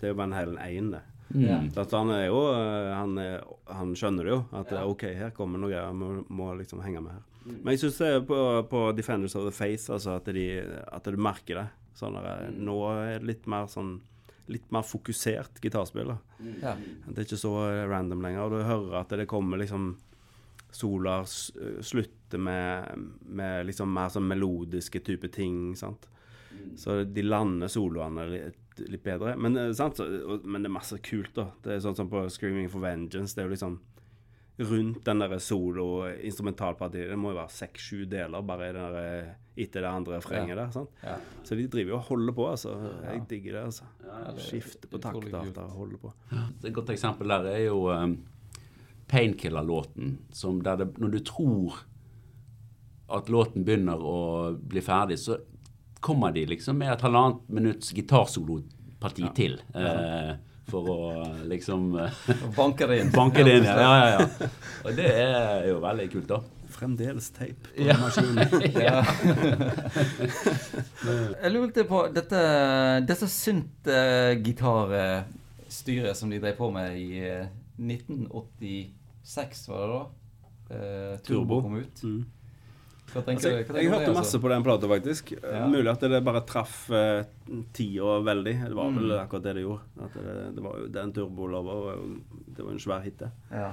[0.00, 1.00] Det, er jo Van Halen 1, det.
[1.34, 1.58] Ja.
[1.58, 1.70] Mm.
[1.74, 3.40] Så han er jo uh, han, er,
[3.74, 4.42] han skjønner det jo.
[4.54, 4.84] At ja.
[4.86, 7.24] OK, her kommer noe jeg Må, må liksom henge med her.
[7.46, 8.38] Men jeg syns på,
[8.70, 10.46] på Defenders of the Face altså at, de,
[10.90, 11.66] at du merker det.
[11.96, 13.98] Sånn der, Nå er det litt mer sånn
[14.46, 16.12] Litt mer fokusert gitarspill.
[16.12, 16.18] da.
[16.62, 16.76] Ja.
[16.78, 18.44] Det er ikke så eh, random lenger.
[18.44, 19.96] Og du hører at det kommer liksom
[20.70, 25.74] Solar eh, slutter med, med liksom mer sånn melodiske type ting.
[25.74, 26.06] sant?
[26.78, 28.28] Så de lander soloene
[28.88, 29.36] litt, bedre.
[29.38, 29.96] Men, eh, sant?
[29.96, 31.50] Så, og- men det er masse kult, da.
[31.62, 33.34] Det er sånn som på 'Screaming for Vengeance'.
[33.34, 33.78] Det er jo liksom
[34.58, 37.08] rundt den der solo-instrumentalpartiet.
[37.10, 39.34] Det må jo være seks-sju deler bare i den der, eh,
[39.64, 40.70] etter det andre refrenget der.
[40.70, 40.88] sant?
[41.02, 41.16] Ja.
[41.44, 42.72] Så de driver jo og holder på, altså.
[43.04, 43.82] Jeg digger det, altså.
[44.04, 46.12] er Skifter på taktarter og holder på.
[46.64, 48.18] Et godt eksempel der er jo um,
[49.08, 50.18] Painkiller-låten.
[50.32, 51.84] Som der det, når du tror
[53.08, 55.38] at låten begynner å bli ferdig, så
[56.00, 58.60] kommer de liksom med et halvannet minutts gitarsolo
[59.00, 59.58] parti til.
[59.74, 60.34] Eh,
[60.66, 60.96] for å
[61.46, 61.92] liksom
[62.56, 63.10] Banke det inn.
[63.14, 63.64] banke det inn.
[63.68, 64.26] Ja, ja, ja.
[64.84, 66.38] Og det er jo veldig kult, da.
[66.76, 67.94] Fremdeles teip på Ja.
[68.02, 68.48] maskinen.
[68.86, 68.98] Ja.
[71.42, 72.40] Jeg lurte på dette,
[73.08, 77.46] dette synt-gitarstyret som de drev på med i eh,
[77.78, 80.00] 1986, var det da?
[80.66, 81.56] Eh, Turbo Turbo.
[81.62, 81.96] kom ut.
[82.02, 82.24] Mm.
[83.12, 83.54] Hva tenker Altså, du?
[83.54, 84.40] Hva tenker jeg jeg hørte det, masse altså?
[84.42, 85.30] på den plata, faktisk.
[85.42, 85.66] Ja.
[85.70, 87.22] Mulig at det bare traff eh,
[87.76, 88.54] tida veldig.
[88.68, 89.20] Det var vel Mm.
[89.22, 89.82] akkurat det det gjorde.
[90.16, 92.04] Det, det var jo Den turbolova var jo
[92.56, 93.30] Det var en svær hit, det.
[93.52, 93.70] Ja,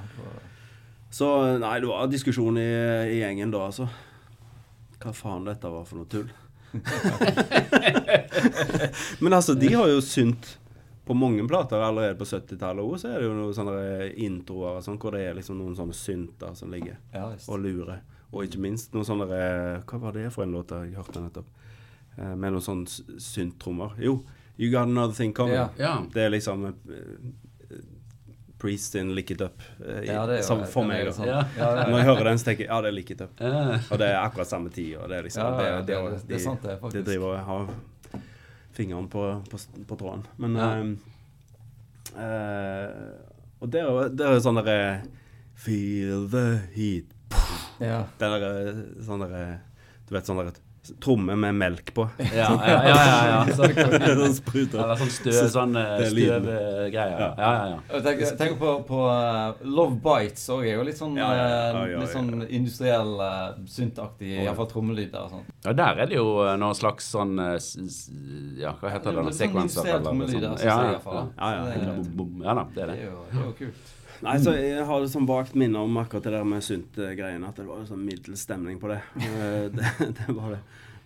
[1.13, 1.27] Så
[1.61, 2.69] nei, det var diskusjon i,
[3.13, 3.87] i gjengen da, altså.
[5.03, 6.29] Hva faen dette var for noe tull.
[9.19, 10.57] Men altså, de har jo synt
[11.05, 14.85] på mange plater allerede på 70-tallet òg, så er det jo noen sånne introer og
[14.85, 17.99] sånn, hvor det er liksom noen sånne synter som ligger ja, og lurer.
[18.33, 21.45] Og ikke minst noen sånne eh, Hva var det for en låt jeg hørte nettopp?
[22.17, 23.93] Eh, Med noen sånne synttrommer.
[24.01, 24.23] Jo,
[24.57, 25.53] You Got Another Thing Coming.
[25.53, 25.69] Yeah.
[25.79, 26.03] Yeah.
[26.13, 26.73] Det er liksom eh,
[28.63, 29.61] Priest in Lick It Up.
[29.79, 31.11] i- Ja, det er som for meg, da.
[31.11, 31.27] sånn.
[31.27, 31.41] Ja.
[31.57, 33.41] Ja, ja, Når jeg hører den, så tenker jeg ja, det er Lick It Up.
[33.91, 34.95] Og det er akkurat samme tid.
[34.97, 36.93] Og det er liksom det, det- det- det er sant, det, faktisk.
[36.93, 37.67] Det driver og har
[38.73, 40.23] fingeren på, på, på tråden.
[40.37, 40.69] Men Ja.
[42.15, 42.89] uh, eh,
[43.61, 45.03] Og det er jo sånn derre
[45.55, 47.05] Feel the heat.
[47.79, 48.03] Ja.
[48.19, 49.45] Den derre sånn derre
[50.07, 50.53] Du vet sånn derre
[50.99, 52.09] tromme med melk på.
[52.17, 52.81] ja, ja, ja.
[52.87, 53.55] ja, ja.
[53.55, 53.67] Så,
[54.19, 54.81] sånn spruter.
[54.83, 56.47] eller sånn støv, sånn eh, lyden.
[56.47, 56.91] støvgreier.
[56.91, 57.77] Ja, ja, ja.
[57.87, 58.01] ja.
[58.03, 60.65] Tenk, tenk på, på eh, Love Bites òg.
[60.67, 62.11] Er jo litt sånn, Ja, ja, ja, eh, ja, litt ja.
[62.17, 64.49] sånn industriell, uh, syntaktig, ja.
[64.49, 65.47] iallfall trommelyder og sånn.
[65.63, 67.57] Ja, der er det jo eh, noen slags sånn eh,
[68.59, 69.27] Ja, hva heter det?
[69.29, 69.63] Sånn Sekvenser?
[69.63, 70.67] industriell eller trommelyder, sånn.
[70.67, 71.99] Ja, jeg ja.
[72.43, 72.99] Ja da, det er det det.
[72.99, 73.92] er jo, det er jo kult.
[74.23, 77.49] Nei, så Jeg har sånn vagt minne om akkurat det der med sunt-greiene.
[77.49, 79.01] At det var sånn middels stemning på det.
[79.19, 80.61] Eh, det, det var det.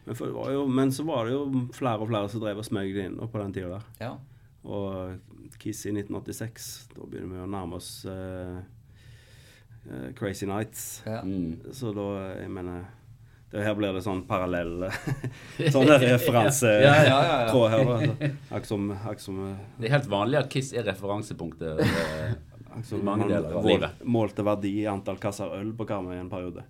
[0.08, 2.62] Men, for det var jo, men så var det jo flere og flere som drev
[2.62, 3.88] og smøg det inn på den tida der.
[4.00, 4.14] Ja.
[4.68, 8.60] Og Kiss i 1986, da begynner vi å nærme oss uh,
[9.90, 10.86] uh, Crazy Nights.
[11.08, 11.20] ja.
[11.26, 11.74] Mm.
[11.76, 12.06] Så da,
[12.38, 12.86] jeg mener
[13.52, 14.90] det, Her blir det sånn parallell
[15.76, 17.68] Sånn referansetråd Ja, ja, ja, ja.
[17.72, 17.92] her.
[17.96, 18.32] altså.
[18.52, 18.90] Akkurat som,
[19.24, 19.40] som
[19.80, 21.84] Det er helt vanlig at Kiss er referansepunktet.
[22.80, 23.90] Akkurat Mange man deler av mål- livet.
[24.04, 26.64] målte verdi i antall kasser øl på Karmøy i en periode.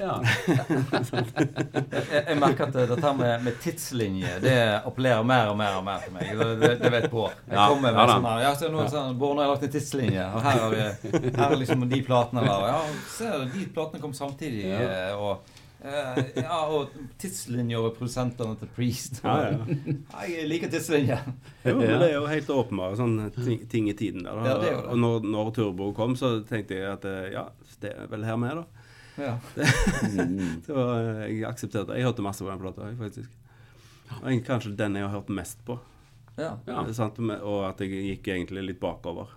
[0.00, 0.18] Ja.
[1.18, 4.54] Jeg, jeg merker at det- dette med, med tidslinje det
[4.86, 6.30] appellerer mer og mer og mer til meg.
[6.38, 7.32] Det, det, det vet Bård.
[7.48, 9.42] Jeg Ja, kommer med ja sånn her Ja, så nå er det sånn, Bård, nå
[9.42, 10.82] har jeg lagt en tidslinje, og her har vi
[11.38, 12.66] her er liksom de platene der.
[12.72, 12.80] Ja,
[13.14, 14.78] se, de platene kom samtidig, Ja.
[14.78, 16.90] eh, og ja, og
[17.22, 19.20] tidslinja over produsentene til Priest.
[19.24, 19.76] Ja, ja.
[20.32, 21.18] Jeg liker tidslinja.
[21.64, 24.34] Jo, men det er jo helt åpenbart sånne ting, ting i tiden der.
[24.40, 24.46] Da.
[24.50, 24.88] Ja, det er jo det.
[24.94, 27.44] Og når, når Turbo kom, så tenkte jeg at eh, ja,
[27.84, 28.64] det er vel her med, da.
[29.18, 29.32] Ja.
[30.66, 32.00] Så eh, jeg aksepterte det.
[32.00, 33.30] Jeg hørte masse på den plata, faktisk.
[34.22, 35.78] Og kanskje den jeg har hørt mest på.
[36.38, 36.52] ja.
[36.66, 36.84] Ja.
[36.94, 37.18] Sant?
[37.22, 39.30] Og at jeg gikk egentlig litt bakover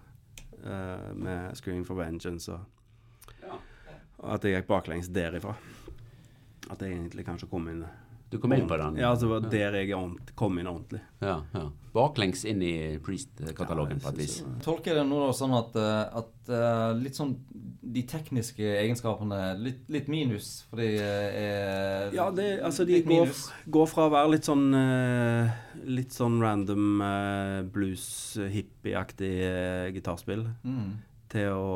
[0.63, 2.49] eh, med 'Screaming for Vengeance'.
[2.53, 2.65] Og,
[3.41, 3.57] Ja.
[4.21, 5.55] og at jeg gikk baklengs derifra.
[6.71, 7.83] At jeg egentlig kanskje kom inn
[8.31, 8.95] Du kom inn på den?
[9.01, 9.91] Ja, altså det var der jeg
[10.39, 11.01] kom inn ordentlig.
[11.19, 11.65] Ja, ja.
[11.91, 14.37] Baklengs inn i Priest-katalogen på et vis.
[14.63, 17.33] Tolker jeg det nå da sånn at, eh, at eh, litt sånn
[17.91, 23.33] de tekniske egenskapene litt, litt minus for de er Ja, det, altså de går,
[23.75, 25.51] går fra å være litt sånn eh,
[25.91, 30.91] Litt sånn random uh, blues-hippie-aktig eh, gitarspill Mm.
[31.31, 31.67] til å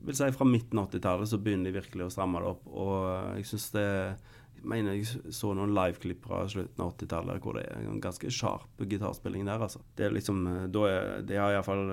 [0.00, 2.64] vil si Fra midten av 80-tallet så begynner de virkelig å stramme det opp.
[2.70, 2.96] Og
[3.38, 7.66] jeg syns det Jeg mener jeg så noen liveklipp fra slutten av 80-tallet hvor det
[7.68, 9.82] er en ganske sharp gitarspilling der, altså.
[9.96, 11.84] Det er liksom eh, Da er De har iallfall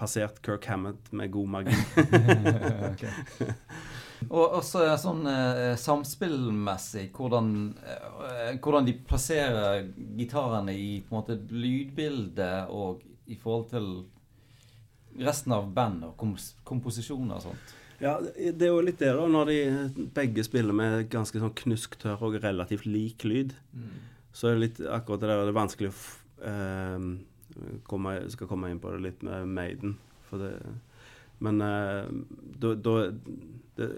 [0.00, 1.84] passert Kirk Hammett med god margin.
[2.92, 3.50] okay.
[4.28, 9.86] Og også sånn eh, samspillmessig, hvordan, eh, hvordan de plasserer
[10.18, 13.88] gitarene i på en måte lydbildet og i forhold til
[15.20, 17.76] resten av band og kompos komposisjoner og sånt.
[18.00, 19.26] Ja, det er jo litt det, da.
[19.28, 23.52] Når de begge spiller med ganske sånn knusktørr og relativt lik lyd,
[24.32, 25.96] så er det litt akkurat det der det er vanskelig å
[26.48, 27.08] eh,
[27.90, 29.98] komme, Skal komme inn på det litt med Maiden.
[30.30, 30.54] For det
[31.40, 32.04] Men eh,
[32.60, 33.12] da da-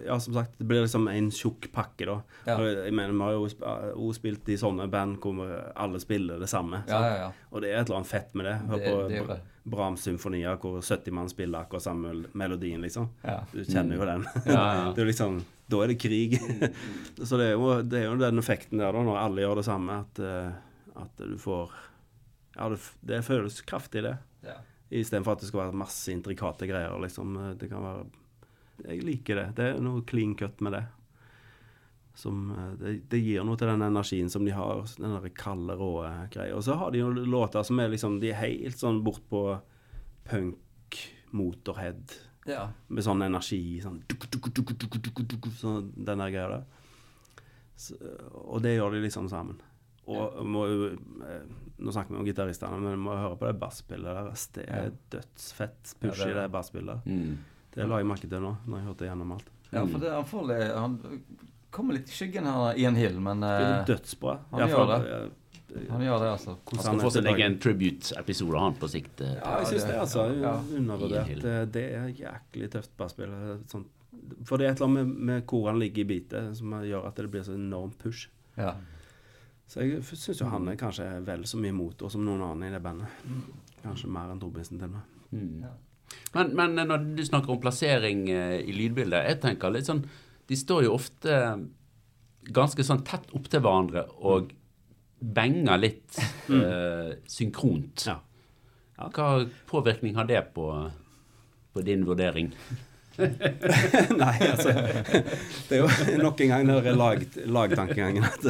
[0.06, 2.20] Ja, som sagt, det blir liksom en tjukk pakke, da.
[2.46, 2.54] Ja.
[2.62, 6.84] Jeg mener, Vi har jo også spilt i sånne band hvor alle spiller det samme.
[6.86, 7.32] Ja, ja.
[7.50, 8.52] Og det er et eller annet fett med det.
[8.68, 9.40] Hør på det er det.
[9.72, 13.08] Brahms-symfonier hvor 70 mann spiller akkurat samme melodien, liksom.
[13.52, 14.22] Du kjenner jo den.
[14.94, 15.40] Det er liksom,
[15.70, 16.38] da er det krig.
[17.26, 19.64] så det er, jo, det er jo den effekten der, da, når alle gjør det
[19.66, 20.52] samme, at, eh,
[21.02, 21.70] at du får
[22.56, 24.14] Ja, det, det føles kraftig, det.
[24.46, 24.60] Ja.
[24.92, 27.36] Istedenfor at det skal være masse intrikate greier, liksom.
[27.58, 28.02] Det kan være
[28.88, 29.46] Jeg liker det.
[29.56, 30.82] Det er noe clean cut med det.
[32.18, 35.76] Som, eh, det, det gir noe til den energien som de har, den der kalde,
[35.80, 36.02] rå
[36.34, 36.52] greia.
[36.58, 39.44] Og så har de jo låter som er liksom De er helt sånn bort på
[40.28, 40.98] punk,
[41.32, 42.12] motorhead,
[42.46, 42.68] Ja.
[42.88, 43.80] med sånn energi.
[43.80, 46.64] Sånn, duk, duk, duk, sånn den der greia der.
[47.76, 47.96] Så,
[48.34, 49.56] og det gjør de liksom sammen.
[50.10, 50.86] Og må jo
[51.22, 51.42] eh,
[51.82, 54.44] Nå snakker vi om gitaristene, men må høre på det basspillet deres.
[54.54, 56.50] Det er dødsfett push Ja, det er i det.
[56.54, 57.06] basspillet.
[57.10, 57.38] Mm.
[57.74, 59.48] Det la jeg merke til nå, når jeg hørte gjennom alt.
[59.72, 60.98] ja, for det, han, får, han
[61.72, 64.34] kommer litt i skyggen her i en hill, men Det er eh, dødsbra.
[64.52, 66.54] han fall, gjør det, han gjør det, altså.
[66.70, 69.20] Han skal få er sin egen tribute-episode, han, på sikt.
[69.24, 70.26] eh, Ja, jeg syns det, altså.
[70.38, 70.54] Ja.
[70.76, 71.34] Undervurdert.
[71.42, 73.32] Det, det er jæklig tøft basspill.
[73.72, 73.88] Sånn.
[74.46, 77.08] For det er et eller annet med, med hvor han ligger i bitet som gjør
[77.08, 78.28] at det blir så enormt push.
[78.60, 78.74] Ja.
[79.72, 82.74] Så jeg syns jo han er kanskje vel så mye motor som noen andre i
[82.74, 83.22] det bandet.
[83.80, 85.20] Kanskje mer enn Torbjørnsen til og med.
[85.32, 85.62] Mm.
[85.64, 85.70] Ja.
[86.34, 90.02] Men, men når du snakker om plassering eh, i lydbildet, jeg tenker litt sånn
[90.50, 91.38] De står jo ofte
[92.52, 94.50] ganske sånn tett opptil hverandre og
[95.22, 98.08] benger litt eh, synkront.
[98.10, 98.18] Ja.
[98.98, 99.28] Hva
[99.70, 100.66] påvirkning har det på,
[101.72, 102.50] på din vurdering?
[104.22, 104.72] Nei, altså
[105.68, 108.46] Det er jo nok en gang den lag, lagtankegangen at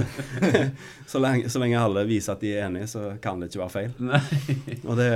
[1.12, 3.74] så lenge, så lenge alle viser at de er enige, så kan det ikke være
[3.76, 3.92] feil.
[3.98, 4.22] Nei.
[4.88, 5.10] Og det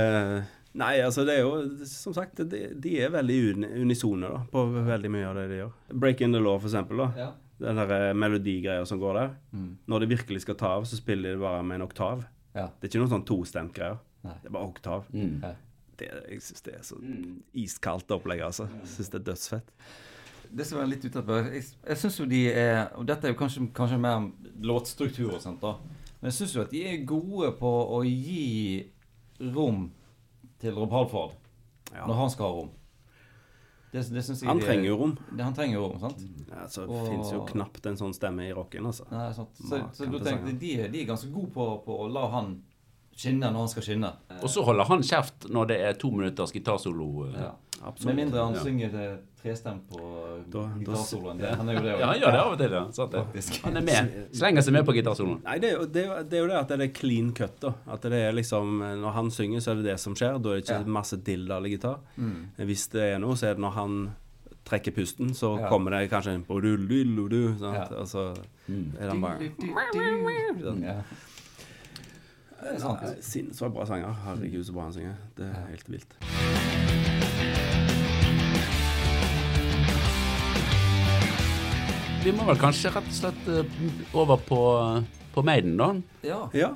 [0.77, 3.37] Nei, altså det er jo Som sagt, de, de er veldig
[3.81, 5.71] unisone da, på veldig mye av det de gjør.
[6.05, 7.01] Break in the law, for eksempel.
[7.01, 7.07] da.
[7.17, 7.29] Ja.
[7.57, 9.31] Den der eh, melodigreia som går der.
[9.57, 9.71] Mm.
[9.89, 12.21] Når de virkelig skal ta av, så spiller de bare med en oktav.
[12.53, 12.67] Ja.
[12.69, 13.97] Det er ikke noen sånn tostemt greier.
[14.27, 15.07] Det er bare oktav.
[15.15, 15.39] Mm.
[15.97, 17.41] Det, jeg syns det er så Mm.
[17.55, 18.67] iskaldt opplegg, altså.
[18.69, 19.71] Jeg syns det er dødsfett.
[20.55, 23.37] Det som er litt utenfor Jeg, jeg syns jo de er Og dette er jo
[23.39, 24.31] kanskje, kanskje mer
[24.63, 25.73] låtstruktur og sånt, da.
[26.21, 28.85] Men jeg syns jo at de er gode på å gi
[29.53, 29.91] rom
[30.59, 31.33] til Rob Halford
[31.93, 32.05] Ja.
[32.07, 32.69] når han skal ha rom.
[33.91, 35.17] Det, det Han de er- trenger jo rom.
[35.35, 36.21] Det, han trenger jo rom, sant?
[36.49, 39.05] Ja, så Og- fins jo knapt en sånn stemme i rocken, altså.
[39.11, 39.49] Nei, sant?
[39.57, 42.61] Så, så, så du tenkte de, de er ganske gode på, på å la han
[43.17, 44.11] skinne når han skal skinne.
[44.41, 47.25] Og så holder han kjeft når det er to minutters gitarsolo.
[47.31, 47.39] eh.
[47.41, 47.51] Ja.
[47.83, 48.05] Absolutt.
[48.15, 48.59] Med mindre han Ja.
[48.63, 49.99] synger det trestemt på
[50.79, 51.37] gitarsoloen.
[51.37, 52.91] Det- Han er jo det Ja, han gjør det av og til, ja.
[52.91, 53.59] Sant det.
[53.63, 54.13] Han er med.
[54.33, 55.41] Slenger seg med på gitarsoloen.
[55.43, 57.33] Nei, det er, jo, det, er jo, det er jo det at det er clean
[57.33, 57.73] cut, da.
[57.87, 60.41] At det er liksom Når han synger, så er det det som skjer.
[60.41, 60.85] Da er det ikke Ja.
[60.97, 61.99] masse dildalig gitar.
[62.17, 62.47] Mm.
[62.57, 64.15] Hvis det er noe, så er det når han
[64.65, 65.69] trekker pusten, så Ja.
[65.69, 67.91] kommer det kanskje en på du-du-du, sant?
[67.91, 67.97] Ja.
[68.01, 68.35] Og så
[68.67, 68.91] Mm.
[68.99, 69.37] er han bare
[70.59, 71.01] Sånn, ja.
[72.57, 73.03] Det er sant.
[73.23, 74.15] Sinnssykt bra sanger.
[74.25, 75.15] Herregud, så bra han synger.
[75.37, 76.17] Det er helt vilt.
[82.23, 83.85] Vi må vel kanskje rett og slett eh,
[84.17, 84.59] over på,
[85.35, 85.89] på Maiden, da.
[86.27, 86.39] Ja.
[86.57, 86.71] Ja.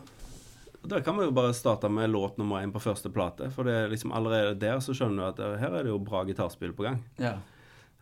[0.81, 3.49] Da kan vi jo bare starte med låt nummer én på første plate.
[3.53, 5.99] For det er liksom allerede der så skjønner du at eh, her er det jo
[6.01, 7.01] bra gitarspill på gang.
[7.21, 7.37] ja.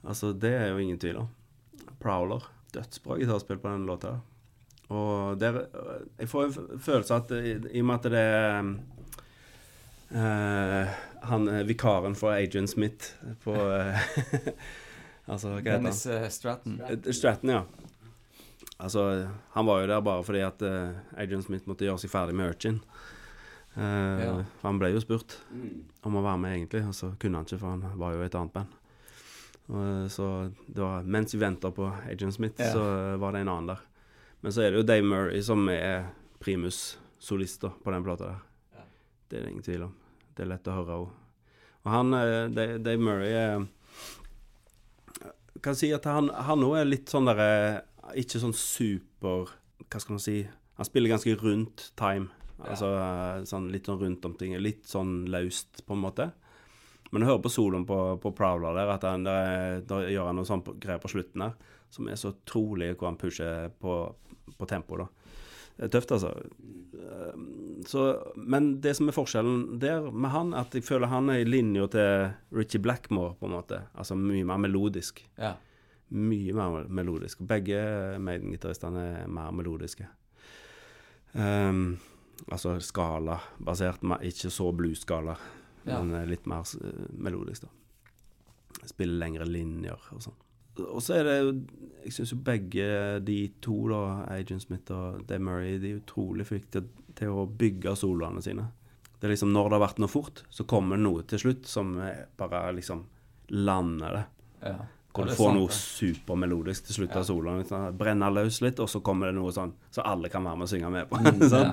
[0.07, 1.25] Altså, det er jo ingen tvil om.
[1.99, 2.45] Prowler.
[2.71, 4.13] Dødsbra gitarspill på den låta.
[4.89, 5.59] Og der
[6.19, 8.61] Jeg får en f- følelse at i, i og med at det er
[10.11, 10.87] uh,
[11.29, 13.11] Han er vikaren for Agent Smith
[13.43, 14.09] på uh,
[15.29, 15.83] Altså, hva heter han?
[15.83, 16.79] Dennis eh, Stratton.
[16.89, 17.59] Eh, Stratton, ja.
[18.81, 19.03] Altså,
[19.53, 22.49] han var jo der bare fordi at uh, Adrian Smith måtte gjøre seg ferdig med
[22.49, 22.79] Urchin.
[23.77, 23.83] Uh,
[24.23, 24.31] Ja.
[24.63, 25.35] Han ble jo spurt
[26.01, 28.25] om å være med, egentlig, og så kunne han ikke, for han var jo i
[28.25, 28.73] et annet band.
[29.69, 30.25] Eh, så
[30.65, 32.71] det var, mens vi venta på Adrian Smith, Ja.
[32.73, 33.83] så eh, var det en annen der.
[34.41, 36.07] Men så er det jo Dave Murray som er
[36.39, 38.43] primus-solist på den plata der.
[38.75, 38.85] Ja.
[39.27, 39.95] Det er det ingen tvil om.
[40.35, 41.09] Det er lett å høre òg.
[41.83, 43.67] Og han, eh, Dave, Murray er
[45.63, 47.83] kan si at han òg er litt sånn derre
[48.15, 49.49] Ikke sånn super
[49.89, 50.35] Hva skal man si
[50.77, 52.29] Han spiller ganske rundt time.
[52.63, 54.55] Altså eh, sånn litt sånn rundt om ting.
[54.59, 56.29] Litt sånn løst, på en måte.
[57.11, 60.39] Men jeg hører på soloen på, på Prowler der at han, der, der gjør han
[60.39, 61.57] noe sånt greier på slutten der
[61.89, 63.95] som er så utrolig hvor han pusher på,
[64.57, 65.07] på tempo, da.
[65.79, 66.33] Det er tøft, altså.
[66.99, 67.45] Um,
[67.87, 68.01] Så,
[68.35, 71.85] men det som er forskjellen der med han, at jeg føler han er i linja
[71.87, 73.79] til Richie Blackmore, på en måte.
[73.95, 75.21] Altså mye mer melodisk.
[75.37, 75.53] Ja.
[76.11, 77.39] Mye mer melodisk.
[77.47, 77.79] Begge
[78.19, 80.07] Maiden-gitaristene er mer melodiske.
[81.33, 81.97] Um,
[82.51, 85.37] altså skala-basert, ikke så blues-skala,
[85.85, 86.01] Ja.
[86.01, 88.85] men eh, litt mer eh, melodisk, da.
[88.85, 90.35] Spiller lengre linjer og sånn.
[90.87, 91.53] Og så er det jo
[92.05, 92.85] Jeg syns jo begge
[93.27, 96.85] de to, da, Agent Smith og Dave Murray, de er utrolig flinke til,
[97.19, 98.69] til å bygge soloene sine.
[99.19, 101.67] Det er liksom Når det har vært noe fort, så kommer det noe til slutt
[101.67, 101.91] som
[102.39, 103.03] bare liksom
[103.51, 104.23] lander det.
[104.71, 104.77] ja.
[105.11, 107.19] Hvor Ja, du får sant, noe supermelodisk til slutt Ja.
[107.19, 107.57] av soloen.
[107.63, 110.67] Liksom, brenner løs litt, og så kommer det noe sånn så alle kan være med
[110.67, 111.17] og synge med på.
[111.17, 111.71] Mm, sånn.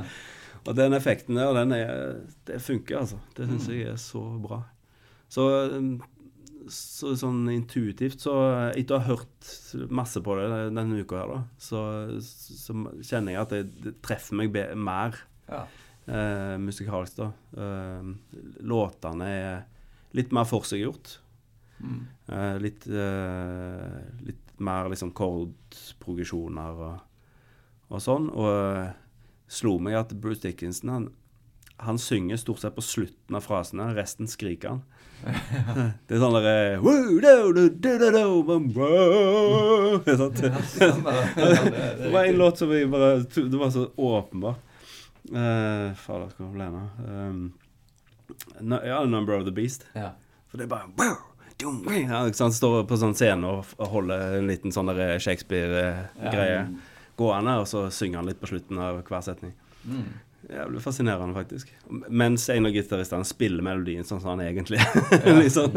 [0.66, 2.16] Og den effekten der, den er,
[2.48, 3.18] det funker, altså.
[3.36, 3.58] Det Mm.
[3.68, 4.62] jeg er så bra.
[5.28, 5.44] Så
[5.76, 6.00] um,
[6.72, 8.32] så sånn intuitivt, så
[8.72, 9.50] etter å ha hørt
[9.94, 11.80] masse på det denne uka her, da, så,
[12.22, 12.74] så
[13.06, 15.64] kjenner jeg at det, det treffer meg mer Ja.
[16.10, 17.28] eh, musikalsk, da.
[17.56, 18.10] Eh,
[18.66, 19.64] låtene er
[20.16, 21.18] litt mer forseggjort.
[21.82, 22.00] Mm.
[22.32, 27.00] Eh, litt, eh, litt mer liksom kordprogresjoner og,
[27.92, 28.30] og sånn.
[28.32, 28.94] Og eh,
[29.46, 31.08] slo meg at Bruce Dickinson han,
[31.76, 34.82] han synger stort sett på slutten av frasene, resten skriker han.
[36.06, 40.00] det er sånn derre «Woo, do, do, do, do, do, bum, bum».
[40.04, 44.56] Det var en låt som vi bare Det var så åpenbart.
[45.32, 46.84] Uh, Fader, hva ble det nå?
[48.60, 49.84] No, ja, 'Number of the Beast'.
[49.92, 50.10] Ja.
[50.50, 51.16] For det er bare wow,
[51.58, 52.50] ja, ikke?
[52.52, 56.66] Står på sånn scene og, holder en liten sånn der Shakespeare-greie
[57.16, 59.54] gående, og så synger han litt på slutten av hver setning.
[59.86, 60.08] Mm.
[60.46, 61.72] Jævlig fascinerende, faktisk.
[62.08, 64.78] Mens en av gitaristene spiller melodien sånn som han egentlig
[65.42, 65.74] liksom.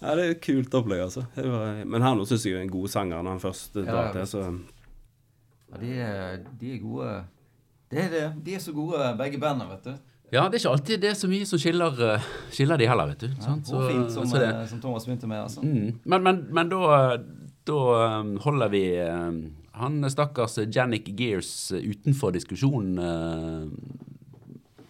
[0.00, 1.26] Ja, det er et kult opplegg, altså.
[1.36, 4.26] Var, men han syns jeg er en god sanger når han først drar ja, til,
[4.30, 7.14] så Ja, de, er, de er gode
[7.94, 8.24] det er det.
[8.46, 9.94] De er så gode, begge bandene, vet du.
[10.32, 13.12] Ja, det er ikke alltid det er så mye som skiller, eh, skiller de heller,
[13.12, 13.42] vet du.
[13.44, 13.68] sant?
[13.68, 15.62] Så, fint som, så det- eh, som Thomas begynte med, altså.
[15.62, 16.00] Mm.
[16.04, 17.18] Men, men, men da,
[17.68, 17.76] da
[18.20, 18.82] um, holder vi
[19.74, 24.04] han stakkars Jannik Gears uh, utenfor diskusjonen uh,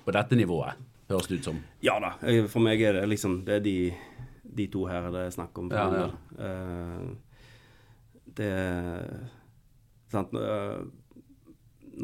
[0.04, 1.62] på dette nivået, høres det ut som.
[1.84, 2.14] Ja da.
[2.50, 3.76] For meg er det liksom Det er de,
[4.44, 5.70] de to her det er snakk om.
[5.72, 6.10] Ja, ja.
[6.44, 7.06] Eh,
[8.36, 8.52] det
[10.12, 10.84] Sant eh,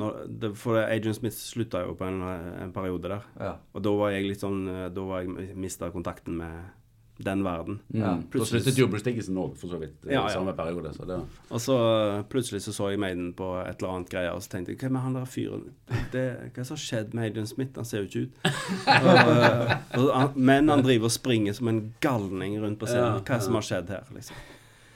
[0.00, 3.24] når, For Adrian Smith slutta jo på en, en periode der.
[3.38, 3.54] Ja.
[3.74, 6.76] Og da var jeg litt sånn eh, Da var jeg mista kontakten med
[7.24, 7.80] den verden.
[7.94, 8.24] Ja, Mm.
[8.32, 9.94] Da sluttet jo Bruce Dickinson òg, for så vidt.
[10.06, 10.34] i Ja, ja.
[10.34, 10.92] samme periode.
[10.96, 11.76] Så det, Og så
[12.18, 14.78] eh, plutselig så så jeg Maiden på et eller annet greier, og så tenkte jeg
[14.80, 15.64] Hvem er han der fyren?
[16.12, 17.72] Det, hva som har skjedd med Adrian Smith?
[17.76, 18.32] Han ser jo ikke ut.
[19.04, 23.20] og, eh, og, men han driver og springer som en galning rundt på scenen.
[23.20, 24.36] Hva er det som har skjedd her, liksom?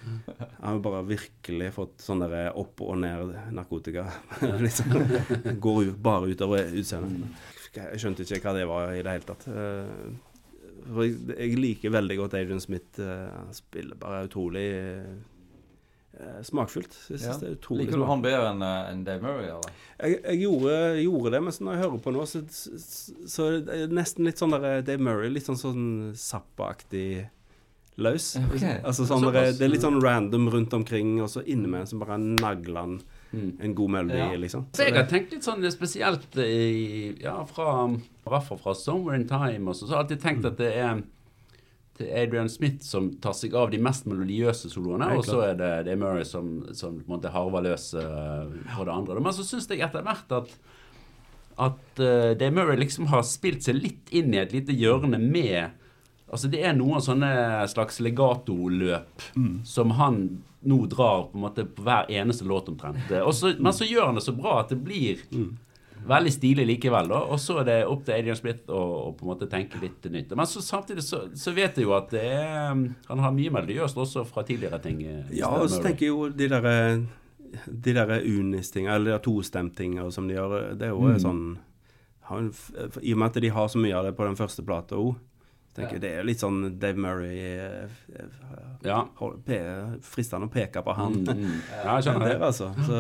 [0.05, 4.05] Han har bare virkelig fått sånn der opp og ned narkotika.
[4.65, 4.93] liksom.
[5.65, 7.45] Går jo bare utover utseendet.
[7.75, 9.47] Jeg skjønte ikke hva det var i det hele tatt.
[10.85, 13.01] Eh, For jeg, jeg liker veldig godt Adrian Smith.
[13.01, 14.67] eh, Han spiller bare utrolig
[16.15, 16.95] eh, smakfullt.
[17.11, 17.39] Jeg synes Ja.
[17.41, 19.71] det er utrolig Liker du han bedre enn eh, enn Dave Murray, eller?
[20.01, 23.61] jeg, jeg gjorde, gjorde det, men når jeg hører på nå, så, så, så er
[23.87, 27.29] det nesten litt sånn der Dave Murray, litt sånn sånn Zappa-aktig
[27.97, 28.37] løs.
[28.55, 28.79] Okay.
[28.85, 32.19] Altså sånn der, Det er litt sånn random rundt omkring, og så innimellom så bare
[32.19, 32.97] nagler han
[33.33, 33.51] mm.
[33.63, 34.39] en god melodi, Ja.
[34.39, 34.67] liksom.
[34.75, 37.89] Så jeg har tenkt litt sånn spesielt i, ja, fra,
[38.31, 40.73] i hvert fall fra Somewhere in Time og så, har jeg alltid tenkt at det
[40.81, 41.03] er
[41.99, 45.55] det er Adrian Smith som tar seg av de mest melodiøse soloene, og så er
[45.61, 49.21] det, det er Murray som, som på en måte harver løs eh, på det andre.
[49.23, 50.57] Men så syns jeg etter hvert at
[51.55, 55.71] at uh, Dave Murray liksom har spilt seg litt inn i et lite hjørne med
[56.35, 57.29] Altså Det er noen sånne
[57.71, 59.23] slags legatoløp
[59.65, 60.17] som han
[60.67, 63.07] nå drar på en måte på hver eneste låt omtrent.
[63.13, 65.21] Eh, og så- men så gjør han det så bra at det blir
[66.07, 67.09] veldig stilig likevel.
[67.09, 69.81] da, Og så er det opp til Adrian Smith å, å på en måte tenke
[69.83, 70.35] litt nytt.
[70.37, 72.73] Men så, samtidig så, så vet jeg jo at det er,
[73.09, 75.03] han har mye melodiøst også fra tidligere ting.
[75.07, 77.07] eh, Ja, og så tenker jeg jo de der
[77.71, 81.21] De der unis-tinga, eller de der tostemtinga som de gjør, det er jo Mm.
[81.23, 81.45] sånn
[82.25, 82.47] han,
[83.03, 85.15] I og med at de har så mye av det på den første plata òg,
[85.77, 87.85] tenker jeg det er litt sånn Dave Murray eh,
[88.17, 89.05] eh, Ja.
[90.03, 91.13] Fristende å peke på han.
[91.21, 91.61] Mm, mm.
[91.85, 92.49] ja, jeg skjønner der, det.
[92.49, 92.71] altså.
[92.87, 92.99] Så,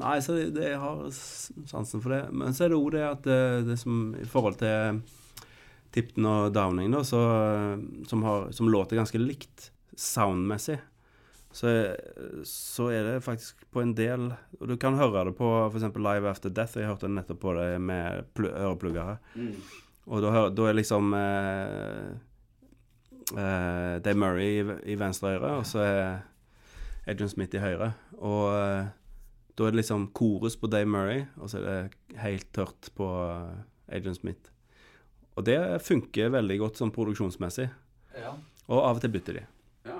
[0.00, 2.22] nei, så det, det jeg har sansen for det.
[2.32, 5.02] Men så er det òg det at det, det som i forhold til
[5.92, 7.20] Tipton og Downing, da, så,
[8.08, 9.68] som, har, som låter ganske likt
[9.98, 10.78] soundmessig,
[11.52, 11.68] så,
[12.48, 15.84] så er det faktisk på en del Og du kan høre det på f.eks.
[16.00, 16.78] Live After Death.
[16.80, 19.18] Jeg hørte nettopp på det med pl øreplugger.
[19.36, 19.58] Mm.
[20.08, 22.06] Og da, da er liksom eh,
[23.36, 26.00] eh, Dave Murray i, i venstre øre, og så er
[27.06, 27.92] Adrian Smith i høyre.
[28.18, 28.88] Og eh,
[29.56, 33.08] da er det liksom korus på Dave Murray, og så er det helt tørt på
[33.12, 34.50] Agent Adrian Smith.
[35.36, 37.66] Og det funker veldig godt sånn produksjonsmessig.
[38.20, 38.32] Ja.
[38.68, 39.44] Og av og til bytter de.
[39.88, 39.98] Ja.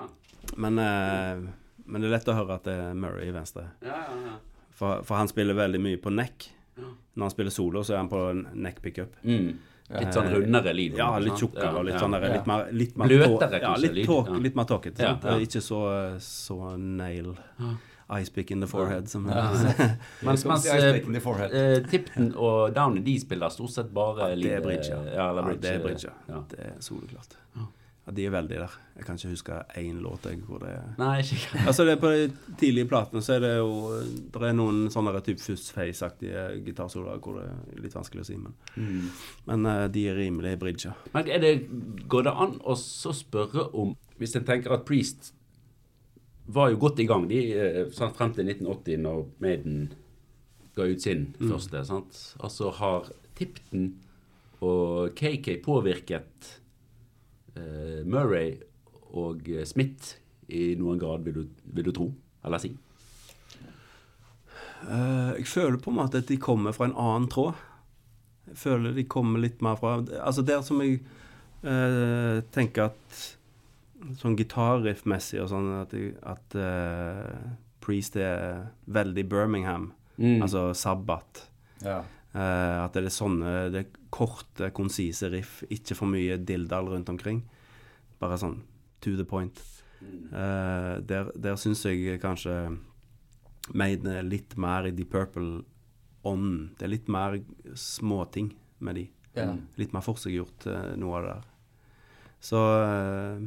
[0.57, 1.43] Men, eh,
[1.85, 3.67] men det er lett å høre at det er Murray i venstre.
[3.85, 4.35] Ja, ja, ja.
[4.73, 6.49] For, for han spiller veldig mye på neck.
[6.77, 6.89] Ja.
[7.13, 8.21] Når han spiller solo, så er han på
[8.57, 9.13] neck pickup.
[9.23, 9.53] Mm.
[9.93, 10.95] Litt sånn rundere lyd.
[10.97, 13.99] Ja, litt tjukkere og litt sånn der, litt mer, litt mer Bløtere, tå- ja, litt,
[14.07, 15.03] tåk, litt mer tåkete.
[15.05, 15.35] Ja, ja.
[15.43, 15.81] Ikke så,
[16.23, 17.73] så nail Ja.
[18.09, 19.51] Ice pick in the forehead som Ja.
[20.21, 24.89] Mens, Mens, eh, Tipton og Downey de spiller stort sett bare Ja, det er bridge,
[24.89, 24.99] ja.
[25.01, 26.43] eh, Ja, eller Ja, det er bridge, ja.
[26.49, 27.37] Det er soleklart.
[27.55, 27.69] Ja.
[28.11, 28.71] De er veldig der.
[28.97, 32.01] Jeg kan ikke huske én låt jeg, hvor det er Nei, ikke Altså det er
[32.01, 34.01] På de tidlige platene så er det jo
[34.33, 38.57] Det er noen sånne type Fussface-aktige gitarsoloer hvor det er litt vanskelig å si, men,
[38.75, 39.07] mm.
[39.47, 40.91] men uh, de er rimelig bridga.
[41.15, 41.53] Men er det,
[42.11, 45.31] går det an å så spørre om Hvis en tenker at Priest
[46.47, 49.93] var jo godt i gang de, eh, sant, frem til 1980, når Maiden
[50.75, 51.51] ga ut sin Mm.
[51.51, 51.85] første.
[51.85, 52.35] Sant?
[52.43, 53.93] Altså har Tipton
[54.61, 56.59] og KK påvirket
[57.55, 58.57] eh, Murray
[59.13, 60.15] og eh, Smith
[60.49, 62.13] i noen grad, vil du, vil du tro?
[62.43, 62.73] Eller si?
[64.83, 67.53] Uh, jeg føler på en måte at de kommer fra en annen tråd.
[68.49, 70.99] Jeg føler de kommer litt mer fra Altså der som jeg
[71.63, 73.21] uh, tenker at
[74.19, 75.93] Sånn gitarriffmessig og sånn at,
[76.27, 79.91] at uh, Priest er veldig Birmingham.
[80.17, 80.41] Mm.
[80.43, 81.45] Altså Sabbat.
[81.83, 82.01] Ja.
[82.33, 85.61] Uh, at det er sånne det er korte, konsise riff.
[85.73, 87.43] Ikke for mye dilldall rundt omkring.
[88.21, 88.59] Bare sånn
[89.03, 89.59] to the point.
[90.33, 92.75] Uh, der der syns jeg kanskje
[93.71, 96.73] Maiden er litt mer i The Purple-ånden.
[96.75, 97.37] Det er litt mer
[97.79, 98.51] småting
[98.83, 99.07] med de.
[99.37, 99.55] Yeah.
[99.79, 101.49] Litt mer forseggjort, uh, noe av det der.
[102.43, 103.43] Så eh,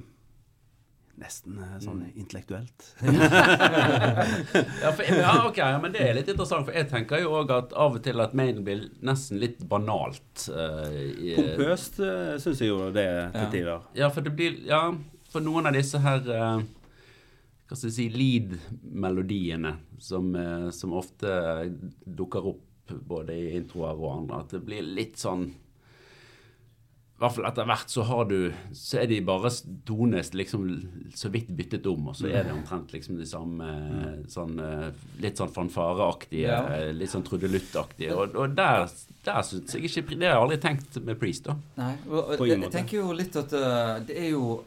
[1.16, 2.86] Nesten sånn sånn intellektuelt.
[4.82, 7.52] Ja, for, ja, ok, ja, men det er litt interessant, for jeg tenker jo òg
[7.54, 10.44] at av og til at mailen blir nesten litt banalt.
[10.52, 13.50] Uh, Pompøst uh, syns jeg jo det er til Ja.
[13.54, 13.86] tider.
[13.96, 14.82] Ja, for det blir Ja,
[15.32, 16.60] for noen av disse her uh,
[17.66, 21.32] Hva skal jeg si lead-melodiene som, uh, som ofte
[22.06, 25.48] dukker opp både i introer og andre, at det blir litt sånn
[27.16, 29.48] i hvert fall etter hvert så har du Så er de bare
[29.88, 30.66] tonest liksom
[31.16, 33.68] så vidt byttet om, og så er det omtrent liksom de samme
[34.28, 34.90] sånn eh,
[35.24, 36.58] Litt sånn fanfareaktige, Ja.
[36.76, 38.12] eh, litt sånn trudeluttaktige.
[38.12, 38.84] Og, og der,
[39.24, 41.56] der syns jeg ikke Det har jeg aldri tenkt med Priest, da.
[41.80, 44.60] Nei, og, jeg, jeg tenker jo litt at eh, det er jo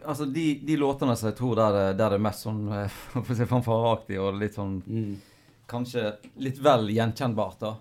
[0.00, 2.62] Altså, de, de låtene som jeg tror der, det- der det er mest sånn
[3.52, 4.78] fanfareaktig og litt sånn
[5.70, 7.74] Kanskje litt vel gjenkjennbart, da.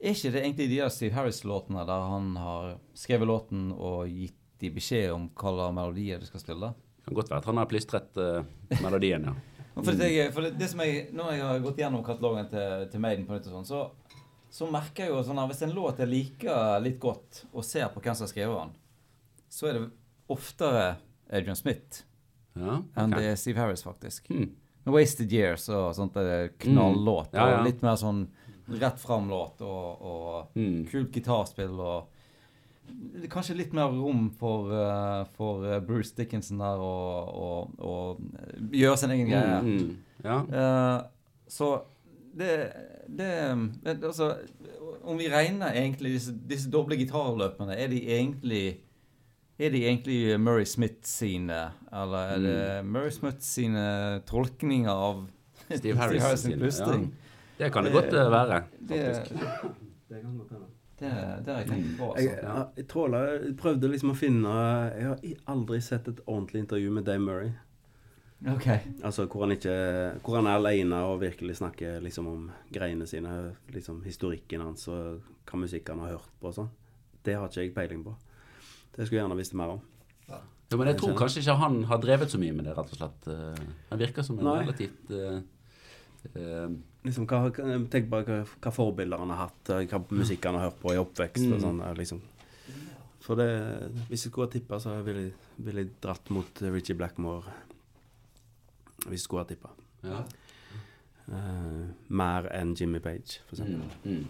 [0.00, 4.36] Er ikke det egentlig de der Steve Harris-låtene der han har skrevet låten og gitt
[4.60, 6.72] de beskjed om hva slags melodier de skal spille?
[7.04, 8.40] Kan godt være at han har plystret uh,
[8.80, 9.36] melodien, ja.
[9.80, 12.82] For, det, jeg, for det, det som jeg, Når jeg har gått gjennom katalogen til,
[12.90, 14.18] til Maiden, på nytt og sånn, så,
[14.52, 17.86] så merker jeg jo sånn at hvis en låt jeg liker litt godt, og ser
[17.94, 18.74] på hvem som har skrevet den,
[19.48, 19.84] så er det
[20.34, 20.84] oftere
[21.30, 22.02] Adrian Smith
[22.58, 24.26] ja enn det er Steve Harris, faktisk.
[24.30, 24.50] Mm.
[24.90, 27.30] Wasted Years og sånt det knallåt.
[27.32, 27.38] Mm.
[27.38, 27.58] Ja, ja.
[27.60, 28.24] Og litt mer sånn
[28.78, 30.86] rett fram-låt og, og Mm.
[30.90, 32.08] kult gitarspill og
[33.30, 38.18] Kanskje litt mer rom for, eh, for eh, Bruce Dickinson der å
[38.72, 39.60] gjøre sin egen greie.
[39.62, 39.96] Mm, mm.
[40.24, 40.38] Ja.
[40.42, 41.04] uh,
[41.46, 41.68] så
[42.34, 42.72] det,
[43.06, 43.28] det
[44.02, 44.32] Altså,
[45.04, 48.64] om vi regner egentlig disse, disse doble gitarløpene, er de egentlig
[49.60, 52.92] er de egentlig Murray Smith sine, eller er det Mm.
[52.92, 55.26] Murray Smith sine tolkninger av
[55.76, 57.12] Steve Harris sin sin, pusting?
[57.60, 58.30] Det kan det godt være.
[58.32, 58.60] være.
[58.88, 59.00] Det,
[60.10, 61.10] det,
[61.44, 62.10] det har jeg tenkt på.
[62.18, 62.46] Jeg, Altså.
[62.46, 64.54] jeg, jeg, tråla, jeg prøvde liksom å finne
[64.98, 67.52] Jeg har aldri sett et ordentlig intervju med Dave Murray.
[68.48, 68.66] Ok.
[69.04, 69.74] Altså hvor han ikke
[70.24, 75.20] Hvor han er alene og virkelig snakker liksom om greiene sine, liksom historikken hans og
[75.50, 76.70] hva musikk han har hørt på og sånn.
[77.24, 78.14] Det har ikke jeg peiling på.
[78.94, 79.80] Det skulle jeg gjerne visst mer om.
[80.30, 83.00] Ja, men jeg tror kanskje ikke han har drevet så mye med det, rett og
[83.00, 83.26] slett.
[83.26, 84.60] Eh, Han virker som en Nei.
[84.62, 85.40] relativt eh, eh,
[87.04, 87.38] Liksom, hva,
[87.90, 91.00] Tenk bare hva, hva forbilder han har hatt, hva musikk han har hørt på i
[91.00, 91.46] oppvekst.
[91.46, 91.62] og Mm.
[91.64, 92.20] sånn, eh, liksom.
[93.20, 93.46] For det,
[94.08, 97.44] hvis jeg skulle ha tippa, så ville jeg, vil jeg dratt mot Richie Blackmore.
[99.06, 99.70] Hvis jeg skulle ha tippa.
[100.04, 100.24] ja.
[101.30, 103.84] Eh, mer enn Jimmy Page, for eksempel.
[104.04, 104.26] Mm, mm.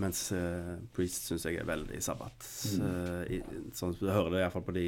[0.00, 2.46] Mens uh, Priest syns jeg er veldig sabbat.
[2.78, 3.30] Mm.
[3.34, 3.40] I,
[3.74, 4.86] sånn du hører det iallfall på de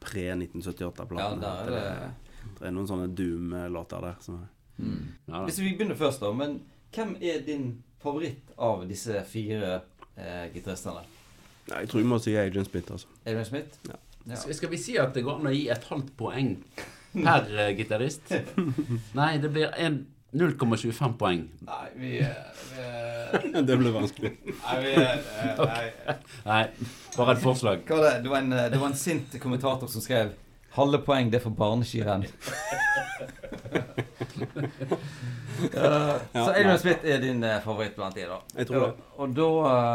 [0.00, 1.42] pre-1978-platene.
[1.42, 2.26] Ja, det, det
[2.58, 4.16] det er noen sånne Doom-låter der.
[4.24, 4.40] Som,
[4.76, 5.02] mm.
[5.28, 5.42] Ja.
[5.44, 6.32] Hvis vi begynner først, da.
[6.32, 6.60] Men
[6.94, 7.68] hvem er din
[8.02, 9.80] favoritt av disse fire
[10.16, 11.04] eh, gitaristene?
[11.66, 13.08] ja, jeg tror vi må si Adrian Smith, altså.
[13.24, 13.80] Adrian Smith?
[13.88, 13.98] Ja.
[14.26, 14.34] Ja.
[14.34, 16.56] Skal skal vi si at det går an å gi et halvt poeng
[17.14, 18.32] per uh, gitarist?
[19.18, 19.70] Nei, det blir
[20.36, 21.44] 0,25 poeng.
[21.66, 22.10] Nei, vi,
[22.74, 24.32] vi det ble vanskelig.
[24.50, 26.16] Nei, vi nei.
[26.50, 26.64] Nei,
[27.14, 27.86] bare et forslag.
[27.86, 28.24] Hva var det?
[28.26, 30.34] Det var, en, det var en sint kommentator som skrev
[30.76, 32.26] 'Halve poeng, det er for barneskirenn'.
[34.36, 38.38] Uh, så Adrian Smith er din uh, favoritt blant de, da.
[38.58, 38.90] Jeg tror det.
[39.16, 39.48] Og, og da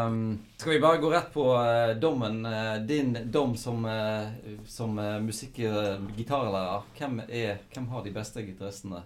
[0.09, 0.19] um,
[0.57, 2.41] skal vi bare gå rett på uh, dommen.
[2.87, 4.31] din dom som, uh,
[4.65, 6.85] som uh, musikk- uh, gitarlærer.
[6.97, 9.03] Hvem, er, hvem har de beste gitaristene?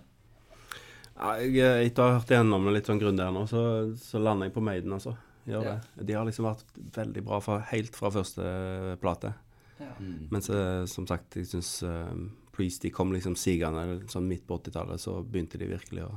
[1.15, 3.61] Ja, jeg, etter å ha hørt igjennom det litt sånn grundig her nå, så,
[3.99, 5.15] så lander jeg på Maiden, altså.
[5.45, 5.73] Gjør Ja.
[5.95, 6.07] det.
[6.09, 8.43] De har liksom vært veldig bra fra, helt fra første
[9.03, 9.31] plate.
[9.77, 9.91] Ja.
[9.99, 10.27] Mm.
[10.31, 10.57] Men så,
[10.89, 12.09] som sagt, jeg syns uh,
[12.55, 16.13] Priest de kom liksom sigende sånn midt på 80-tallet, så begynte de virkelig å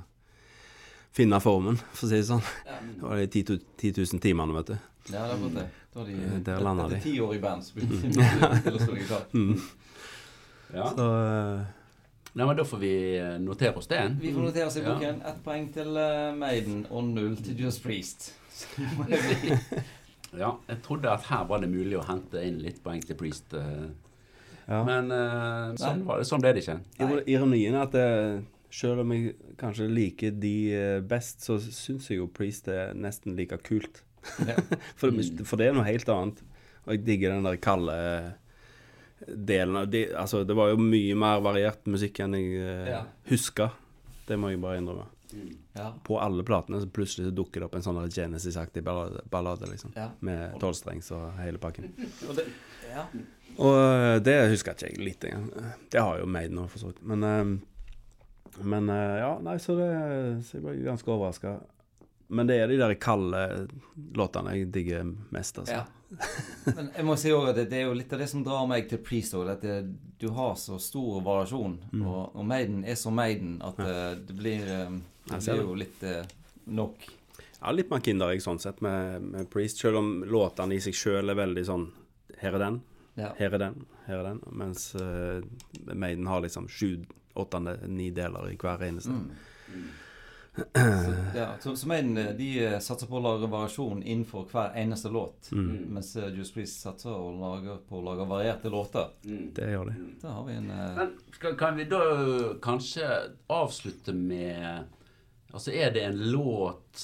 [1.18, 2.43] finne formen, for å si det sånn.
[2.68, 4.76] Det var de 10 000 10 000 timene, vet du.
[5.14, 5.66] Ja, det var det.
[5.95, 7.01] Da de, Eh, der etter de.
[7.03, 9.24] ti år i band, så begynte de å spille gitar.
[10.74, 10.91] Ja.
[10.93, 11.66] Så eh,
[12.36, 14.03] Nei, men da får vi eh, notere oss det.
[14.20, 15.14] Vi får notere oss i Ja.
[15.32, 15.97] Ett poeng til
[16.39, 18.28] Maiden og null til Just Priest.
[20.36, 23.55] Ja, jeg trodde at her var det mulig å hente inn litt poeng til Priest.
[23.57, 23.86] eh,
[24.68, 24.82] ja.
[24.84, 26.78] Men uh, sånn, var det, sånn ble det ikke.
[27.30, 32.20] Ironien er at eh, selv om jeg kanskje liker de eh, best, så syns jeg
[32.20, 34.02] jo Priest er nesten like kult.
[34.44, 34.58] Ja.
[34.98, 36.44] for, det, for det er noe helt annet.
[36.84, 37.96] Og jeg digger den der kalde
[39.26, 43.04] delen av de, Altså, det var jo mye mer variert musikk enn jeg eh, Ja.
[43.30, 43.72] huska.
[44.28, 45.08] Det må jeg bare innrømme.
[45.76, 45.90] Ja.
[46.04, 49.92] På alle platene så plutselig så dukker det opp en sånn Genesis-aktig ballade, ballade, liksom.
[50.24, 51.90] Med tolvstrengs og hele pakken.
[52.28, 52.46] Og det,
[52.88, 53.04] ja.
[53.57, 55.74] Og eh, det husker jeg ikke litt engang.
[55.90, 57.03] Det har jo Maiden òg, for så vidt.
[57.09, 59.90] Men, eh, men eh, ja, nei, så det
[60.46, 61.59] Så jeg ble ganske overraska.
[62.28, 63.40] Men det er de der kalde
[64.18, 65.80] låtene jeg digger mest, altså.
[65.80, 65.86] ja.
[66.64, 68.68] Men jeg må si også at det, det er jo litt av det som drar
[68.68, 69.34] meg til Priest.
[69.36, 69.78] At det,
[70.20, 71.78] du har så stor variasjon.
[71.92, 72.03] Mm.
[72.05, 74.14] Og, og Maiden er så Maiden at ja.
[74.16, 76.05] det blir Det blir jo litt
[76.68, 77.09] nok.
[77.59, 81.32] Ja, litt mer kinderegg sånn sett med, med Priest, selv om låtene i seg sjøl
[81.32, 81.88] er veldig sånn
[82.38, 82.80] Her er den,
[83.18, 83.32] Ja.
[83.38, 84.42] her er den, her er den.
[84.54, 85.42] Mens uh,
[85.90, 87.04] Maiden har liksom sju,
[87.34, 87.60] åtte,
[87.90, 89.16] ni deler i hver eneste.
[89.16, 89.88] Mm.
[91.04, 94.74] Så, ja, så, så Maiden eh, de eh, satser på å lage variasjon innenfor hver
[94.80, 95.50] eneste låt.
[95.52, 95.84] Mm.
[95.94, 99.12] Mens eh, Juice Please satser og lager på å lage varierte låter.
[99.22, 99.96] Det gjør de.
[100.22, 100.84] Da har vi en uh...
[100.98, 102.02] Men skal, kan vi da
[102.64, 103.10] kanskje
[103.46, 104.94] avslutte med
[105.48, 106.98] Altså, er det en låt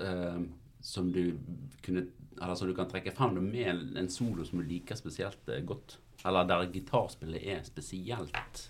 [0.00, 0.40] uh,
[0.82, 1.36] som du
[1.84, 2.08] kunne
[2.42, 5.62] Eller som du kan trekke frem det med en solo som du liker spesielt eh,
[5.66, 5.98] godt?
[6.24, 8.64] Eller der gitarspillet er spesielt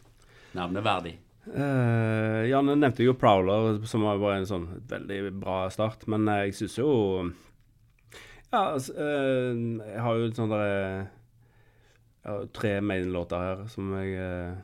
[0.54, 1.18] nevneverdig?
[1.44, 6.06] Uh, Janne nevnte jo Prowler, som var bare en sånn veldig bra start.
[6.10, 6.90] Men eh, jeg syns jo
[8.48, 9.52] Ja, altså, uh,
[9.84, 10.70] jeg har jo sånn der
[12.24, 14.54] Jeg tre main-låter her som jeg eh,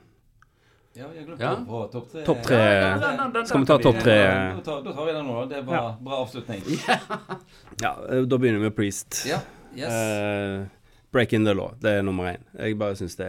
[0.99, 1.53] Ja, jeg glemte Ja.
[1.67, 2.25] på topp tre.
[2.27, 2.57] Topp tre.
[2.57, 4.17] Ja, den- den- den Skal vi ta topp tre?
[4.57, 5.49] Da, tar, da tar vi den nå.
[5.49, 5.97] Det er bra, Ja.
[6.01, 6.63] bra avslutning.
[7.83, 9.25] Ja, eh, da begynner vi med Priest.
[9.29, 9.39] Ja.
[9.77, 9.89] Yes.
[9.93, 10.67] Eh,
[11.13, 12.43] Breaking the Law, det er nummer én.
[12.59, 13.29] Jeg bare syns det,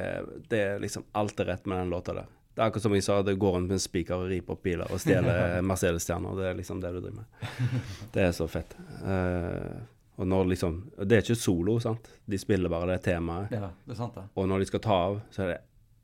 [0.49, 2.25] det er liksom alt er rett med den låta der.
[2.55, 4.63] Det er akkurat som jeg sa, det går rundt med en spiker og riper opp
[4.63, 6.35] biler og stjeler Mercedes-stjerner.
[6.37, 7.25] Det er liksom det du driver med.
[8.11, 8.75] Det er så fett.
[9.05, 9.79] Uh,
[10.17, 12.09] og når liksom Det er ikke solo, sant.
[12.27, 13.51] De spiller bare det temaet.
[13.51, 14.23] ja, det er sant, det.
[14.35, 15.61] Og når de skal ta av, så er det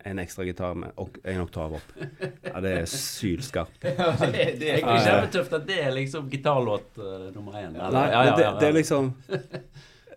[0.08, 1.93] en ekstra gitar med ok, en oktav opp.
[2.41, 3.78] Ja, det er sylskarpt.
[3.84, 7.76] Det, det er kjempetøft at det er liksom gitarlåt eh, nummer én.
[7.76, 7.93] Eller?
[7.93, 9.14] Nei, ja, det, det, er liksom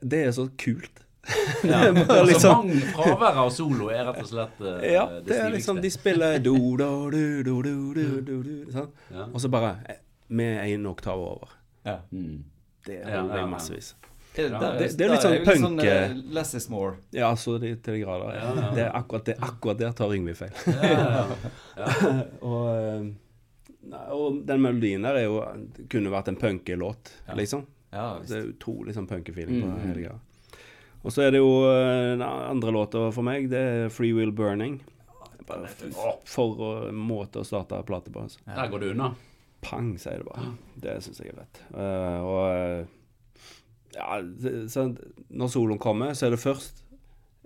[0.01, 1.05] Det er så kult.
[1.63, 1.81] Ja.
[2.07, 5.51] så liksom, mange fravær av solo er rett og slett uh, ja, det, det er
[5.53, 8.23] liksom De spiller do, do, do, do, do, do, mm.
[8.25, 9.27] do, do, sånn.
[9.29, 10.01] Og så bare eh,
[10.33, 11.53] med en oktav over.
[11.87, 12.01] Ja.
[12.11, 12.41] Mm.
[12.87, 13.95] Det blir massevis.
[14.35, 15.61] Det, Ja, det- det er litt sånn punk.
[15.65, 16.97] Sånn, eh, less is more.
[17.11, 18.35] Ja, så det, til de grader.
[18.35, 18.71] Ja, ja.
[18.75, 20.53] Det er akkurat det, akkurat der tar Yngve feil.
[22.41, 23.11] Og, eh,
[24.13, 25.41] og den melodien der er jo
[25.91, 27.65] kunne vært en punkelåt, liksom.
[27.91, 29.87] Det er utrolig sånn punkefeeling på Mm, mm.
[29.89, 30.19] hele greia.
[31.03, 34.79] Og så er det jo den andre låta for meg, det er 'Free Will Burning'.
[35.47, 35.67] Bare
[36.25, 38.21] for å, måte å starte plate på.
[38.23, 38.39] Altså.
[38.47, 39.15] Der går du unna.
[39.63, 40.53] Pang, sier det bare.
[40.79, 41.61] Det syns jeg er fett.
[41.75, 42.87] Uh, og
[43.95, 44.21] ja,
[44.69, 44.85] så
[45.31, 46.83] når soloen kommer, så er det først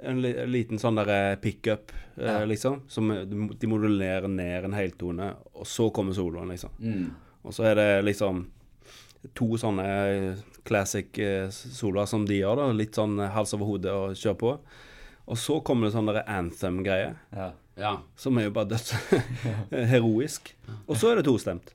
[0.05, 0.19] en,
[0.51, 2.45] liten sånn der eh, pickup, eh, Ja.
[2.45, 2.83] liksom.
[2.91, 6.71] Som eh, de modulerer ned en heltone, og så kommer soloen, liksom.
[6.81, 7.11] Mm.
[7.45, 8.47] Og så er det liksom
[9.35, 9.85] to sånne
[10.69, 11.17] classic
[11.53, 12.67] soloer som de gjør, da.
[12.77, 14.51] Litt sånn hals over hodet og kjør på.
[15.29, 17.53] Og så kommer det sånn der anthem-greie, Ja.
[17.77, 17.97] Ja.
[18.17, 18.93] som er jo bare døds
[19.95, 20.53] heroisk.
[20.87, 21.73] Og så er det tostemt.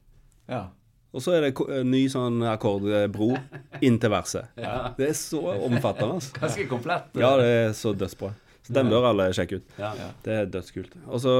[0.49, 0.67] ja.
[1.09, 3.31] Og så er det en ny sånn akkordbro
[3.85, 4.51] inn til verset.
[4.59, 4.91] Ja.
[4.97, 6.35] Det er så omfattende, altså.
[6.43, 7.09] Ganske komplett.
[7.17, 8.29] Ja, det er så dødsbra.
[8.67, 9.71] Så den bør alle sjekke ut.
[9.81, 9.89] Ja.
[10.21, 10.93] Det er dødskult.
[11.07, 11.33] Og så,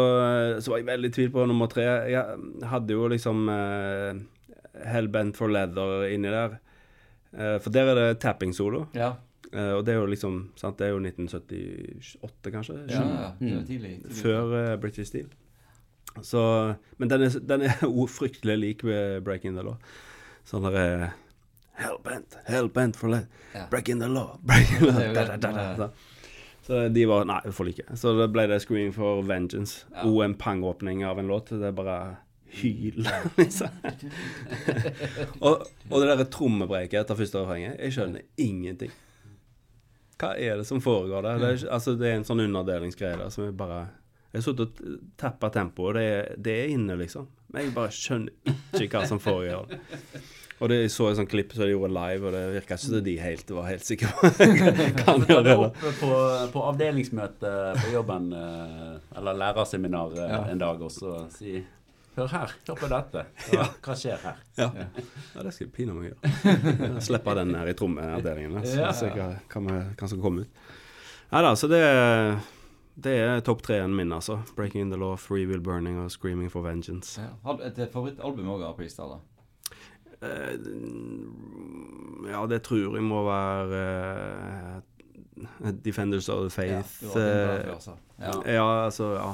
[0.64, 1.86] så var jeg veldig i tvil på nummer tre.
[2.10, 4.18] Jeg hadde jo liksom uh,
[4.90, 6.58] Hellbent for Leather inni der.
[7.30, 8.88] Uh, for der er det tapping-solo.
[8.98, 9.12] Ja.
[9.54, 12.80] Uh, og det er jo liksom sant, Det er jo 1978, kanskje?
[12.90, 13.30] ja, ja.
[13.38, 13.94] Det var tidlig.
[14.02, 14.18] tidlig.
[14.24, 15.30] Før uh, British Steel.
[16.26, 16.42] Så,
[16.98, 17.82] men den er, den er
[18.20, 19.78] fryktelig lik ved Breaking the Law.
[20.50, 21.18] Sånn derre eh,
[21.80, 23.68] Hellbent, hellbent for let, Ja.
[23.72, 24.98] Breaking the law, breaking the law.
[25.00, 25.38] Det er jo Da, det.
[25.42, 25.90] da, da, da.
[26.68, 27.86] Så de var Nei, vi får like.
[27.98, 29.86] Så da ble det Screaming for Vengeance.
[29.96, 30.04] Ja.
[30.10, 31.54] Og en pang-åpning av en låt.
[31.56, 31.96] Det er bare
[32.60, 33.06] hyl,
[33.40, 33.70] liksom.
[35.40, 38.92] og, og det derre trommebreiket etter første refrenget Jeg skjønner ingenting.
[40.20, 41.40] Hva er det som foregår der?
[41.40, 43.84] Det er, altså, det er en sånn underdelingsgreie der som er bare
[44.30, 47.28] Jeg har sittet og tappa tempoet, og det, det er inne, liksom.
[47.50, 49.72] Men jeg bare skjønner ikke hva som foregår.
[50.60, 52.84] Og det jeg så et sånt klipp som de gjorde live, og det virka ikke
[52.84, 54.84] som de helt var helt sikre på hva de gjorde.
[55.00, 55.26] gjør.
[55.26, 55.66] det eller?
[55.66, 56.10] opp på,
[56.54, 60.42] på avdelingsmøte på jobben, eh, eller lærerseminar eh, Ja.
[60.52, 61.58] en dag, og så si
[62.20, 63.22] Hør her, hør på dette.
[63.54, 64.40] Hva, hva skjer her?
[64.60, 64.66] Ja.
[64.76, 66.98] ja, det skal jeg pinadø gjøre.
[67.06, 68.58] Slippe den her i trommeavdelingen.
[68.66, 68.90] så, Ja.
[68.92, 70.64] jeg hva, hva, vi- hva som kan komme ut.
[71.32, 71.80] Nei da, så det,
[73.04, 74.40] det er topp tre-en min, altså.
[74.56, 77.22] 'Breaking the Law', 'Free Will Burning' og 'Screaming for Vengeance'.
[77.22, 77.28] Ja.
[77.44, 79.20] Har du et favorittalbum òg av Priest, eller?
[80.22, 80.28] Uh,
[82.32, 84.82] ja, det tror jeg må være
[85.40, 87.02] uh, 'Defenders of the Faith'.
[87.02, 87.94] Ja, det eh, før.
[88.20, 88.54] Ja.
[88.54, 89.34] ja, altså, ja.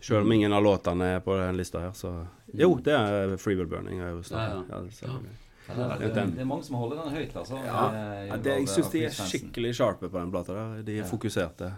[0.00, 3.56] Selv om ingen av låtene er på den lista her, så Jo, det er 'Free
[3.56, 4.00] Will Burning'.
[4.00, 4.62] Er jo Ja, ja.
[4.70, 5.30] ja, selvfølgelig.
[5.68, 7.56] Det, er, det er mange som holder den høyt, altså.
[7.56, 7.92] Ja,
[8.24, 10.52] Ja, det, jeg syns de er skikkelig sharpe på den plata.
[10.52, 10.82] der.
[10.82, 11.02] De er Ja.
[11.04, 11.74] fokuserte.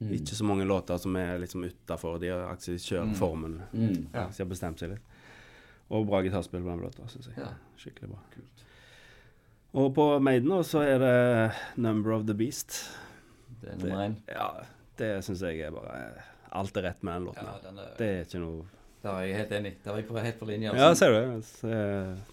[0.00, 0.12] Mm.
[0.12, 2.18] Ikke så mange låter som er liksom utafor.
[2.20, 3.14] De har aktivt kjørt Mm.
[3.14, 3.60] formen.
[3.72, 4.06] Mm.
[4.14, 4.26] Ja.
[4.30, 5.00] Så de har bestemt seg litt.
[5.90, 7.36] Og bra gitarspill på den låta, syns jeg.
[7.38, 7.52] Ja.
[7.78, 8.18] Skikkelig bra.
[8.34, 8.64] Kult.
[9.74, 12.96] Og på Maiden nå, så er det 'Number of the Beast'.
[13.62, 14.14] Det er nummer én.
[14.28, 14.48] Ja,
[14.98, 16.12] det syns jeg er bare
[16.52, 17.44] Alt er rett med den låten.
[17.44, 18.64] Ja, den er, Det er ikke noe
[19.02, 19.74] Der er jeg helt enig.
[19.84, 20.72] Der er jeg på, helt på linje.
[20.74, 20.98] Ja, altså.
[20.98, 21.44] ser du det?
[21.44, 21.66] Så,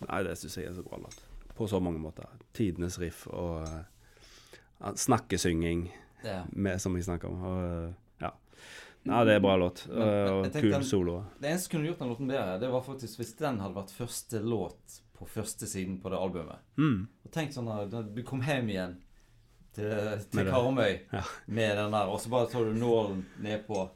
[0.10, 1.20] Nei, det syns jeg er så bra låt.
[1.56, 2.24] På så mange måter.
[2.54, 5.92] Tidenes riff og uh, snakkesynging.
[6.24, 6.44] Ja.
[6.52, 7.44] med, som vi snakker om.
[7.44, 8.32] Og, ja.
[9.04, 9.24] ja.
[9.26, 9.86] Det er bra låt.
[9.90, 11.24] Men- og kul den- solo.
[11.40, 13.92] Det eneste som kunne gjort den låten bedre, det var faktisk hvis den hadde vært
[13.98, 16.60] første låt på første siden på det albumet.
[16.78, 17.08] Mm.
[17.26, 18.98] Og tenk sånn at du kom hjem igjen
[19.74, 20.50] til, til.
[20.50, 21.22] Karmøy Ja.
[21.48, 23.90] med den der, og så bare tar du nålen nedpå,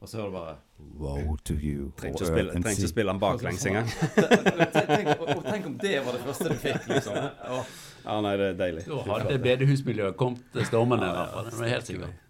[0.00, 0.56] og så hører du bare
[0.98, 3.84] Woe to you, Trenger ikke å spille, earth ikke å spille den baklengs engang.
[3.84, 7.18] tenk, tenk, og, og tenk om det var det første du fikk, liksom.
[7.52, 7.66] Åh.
[8.04, 8.84] Ja, nei, det er deilig.
[8.88, 11.06] Da hadde bedehusmiljøet kommet stormende.
[11.06, 12.26] i hvert fall, Det er helt sikkert.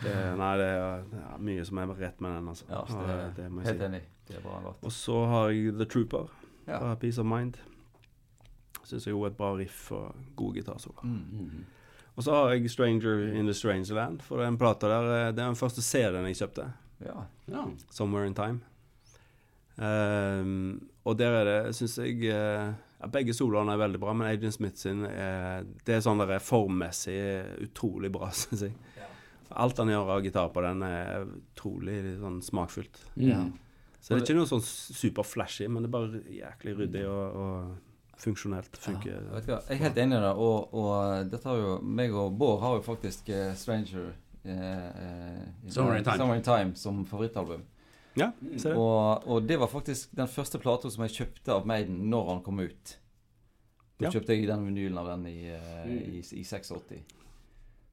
[0.00, 2.64] Det, nei, det er, det er mye som er rett med den, altså.
[2.70, 3.88] Ja, det, er, det må jeg helt si.
[3.90, 4.00] enig.
[4.30, 4.78] Det er bra låt.
[4.86, 6.30] Og så har jeg The Trooper
[6.66, 6.78] Ja.
[6.78, 7.58] fra Peace of Mind.
[8.84, 11.02] Syns jeg jo er et bra riff og god gitarsolo.
[11.04, 11.20] Mm.
[11.30, 11.64] Mm.
[12.16, 15.38] Og så har jeg Stranger in the Strange Land, for den plata der eh, Det
[15.44, 16.72] er den første CD-en jeg kjøpte.
[17.04, 17.20] Ja.
[17.48, 17.64] Ja.
[17.90, 18.60] Somewhere in Time.
[19.80, 24.28] Um, og der er det, syns jeg eh, ja, Begge soloene er veldig bra, men
[24.30, 27.16] Adrian Smith sin er, Det er sånn der er formmessig
[27.66, 28.74] utrolig bra, syns jeg.
[29.50, 33.00] Alt han gjør av gitar på den, er utrolig sånn smakfullt.
[33.18, 33.40] Ja.
[33.42, 33.54] Mm.
[34.00, 38.20] Så det er ikke noe sånn superflashy, men det er bare jæklig ryddig og, og
[38.22, 38.78] funksjonelt.
[38.80, 39.16] Funker.
[39.18, 40.30] Ja, vet du hva, jeg er helt enig i det.
[40.46, 44.06] Og, og dette har jo meg og Bård har jo faktisk eh, Stranger
[44.44, 46.16] eh, eh, i- Summer in Time.
[46.22, 47.66] Summer in Time som favorittalbum.
[48.20, 48.76] Ja, ser det.
[48.78, 52.42] Og, og det var faktisk den første plata som jeg kjøpte av Maiden når han
[52.46, 52.96] kom ut.
[54.00, 54.10] Da Ja.
[54.14, 55.96] kjøpte jeg den vinylen av den i, eh, Mm.
[56.14, 57.02] i, i 86.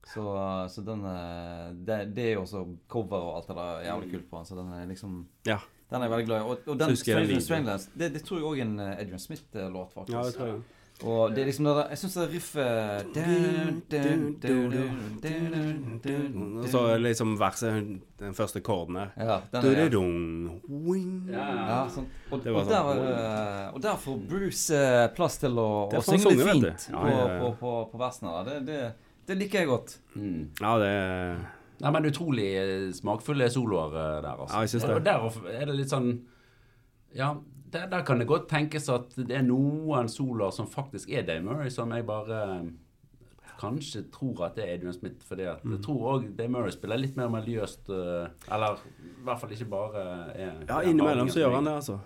[0.08, 0.24] Så,
[0.72, 4.12] så den eh, det, det er jo også cover og alt det der er jævlig
[4.14, 4.46] kult på den.
[4.46, 5.58] Så den er liksom Ja.
[5.90, 6.44] Den er jeg veldig glad i.
[6.44, 7.42] Og, og den videoen.
[7.42, 10.16] Strangelands, det, det tror jeg òg er en eh, Adrian Smith-låt, faktisk.
[10.18, 10.62] Ja, det tror jeg.
[11.06, 13.10] Og det er liksom det der Jeg syns det riffet
[16.64, 19.12] Og så liksom verset, den første korden her.
[19.20, 19.92] Ja, den er
[21.30, 22.08] Ja, ja, sånn.
[22.32, 23.04] og, og, der, sånn.
[23.12, 26.48] eh, og der får Bruce eh, plass til å, å synge litt du.
[26.50, 27.38] fint Ja, på, ja, ja.
[27.44, 28.34] på, på, på versene.
[28.48, 28.80] Det, det,
[29.30, 29.94] det liker jeg godt.
[30.16, 30.42] Mm.
[30.64, 31.38] Ja, det er
[31.78, 34.50] Nei, men utrolig eh, smakfulle soloer der, altså.
[34.56, 34.96] Ja, jeg synes det.
[34.98, 36.10] Og der er det litt sånn
[37.14, 37.36] Ja,
[37.74, 41.44] der, der kan det godt tenkes at det er noen soloer som faktisk er Dave
[41.44, 42.70] Murray, som jeg bare eh,
[43.60, 45.24] kanskje tror at det er Adrian Smith.
[45.28, 45.72] fordi at Mm.
[45.76, 49.70] jeg tror òg Dave Murray spiller litt mer miljøst eh, Eller i hvert fall ikke
[49.70, 50.04] bare
[50.36, 52.00] er Ja, innimellom så gjør han det, altså.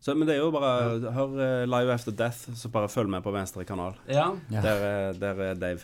[0.00, 3.22] Så, men det er jo bare Hør eh, Live After Death, så bare følg med
[3.24, 3.94] på venstre kanal.
[4.08, 4.30] Ja.
[4.52, 4.60] Ja.
[4.62, 5.80] Der, er- der er Dave.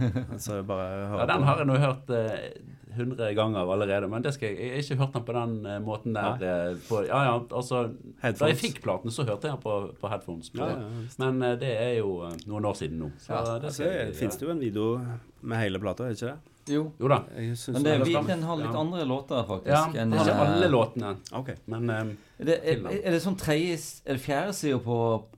[0.44, 2.10] Så bare hører ja, den har jeg nå hørt
[2.96, 5.78] hundre ganger allerede, men det skal jeg, jeg har ikke hørt den på den eh,
[5.84, 6.40] måten der.
[6.40, 7.82] eh, på, ja, ja, altså
[8.22, 10.48] Da jeg fikk platen, så hørte jeg den på, på headphones.
[10.56, 10.88] Ja, ja.
[11.20, 13.10] Men eh, det er jo eh, noen år siden nå.
[13.20, 14.86] Så Ja, det Altså, jeg det Fins det jo en video
[15.42, 16.52] med hele plata, er det ikke det?
[16.72, 16.80] Jo.
[16.98, 17.20] Jo da.
[17.30, 18.80] Men det, vi, den har litt Ja.
[18.80, 19.70] andre låter, faktisk.
[19.70, 21.12] Ja, enn, ikke eh, alle låtene.
[21.38, 21.60] Okay.
[21.70, 23.76] Men um, Er det, er, er det sånn tredje
[24.06, 24.96] Er det fjerde sida på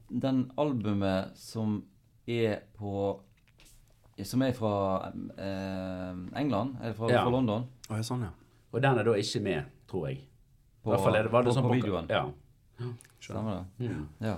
[0.09, 1.82] den albumet som
[2.28, 3.18] er på
[4.27, 6.77] Som er fra eh, England?
[6.83, 7.23] Er det fra, Ja.
[7.23, 7.66] fra London?
[7.89, 8.31] Ja, sånn, ja.
[8.73, 10.25] Og den er da ikke med, tror jeg.
[10.83, 12.09] På, I hvert fall er det, var det på, sånn på videoen.
[12.09, 12.25] Ja.
[13.21, 13.89] Stemmer det?
[13.91, 14.09] Mm.
[14.21, 14.35] Ja.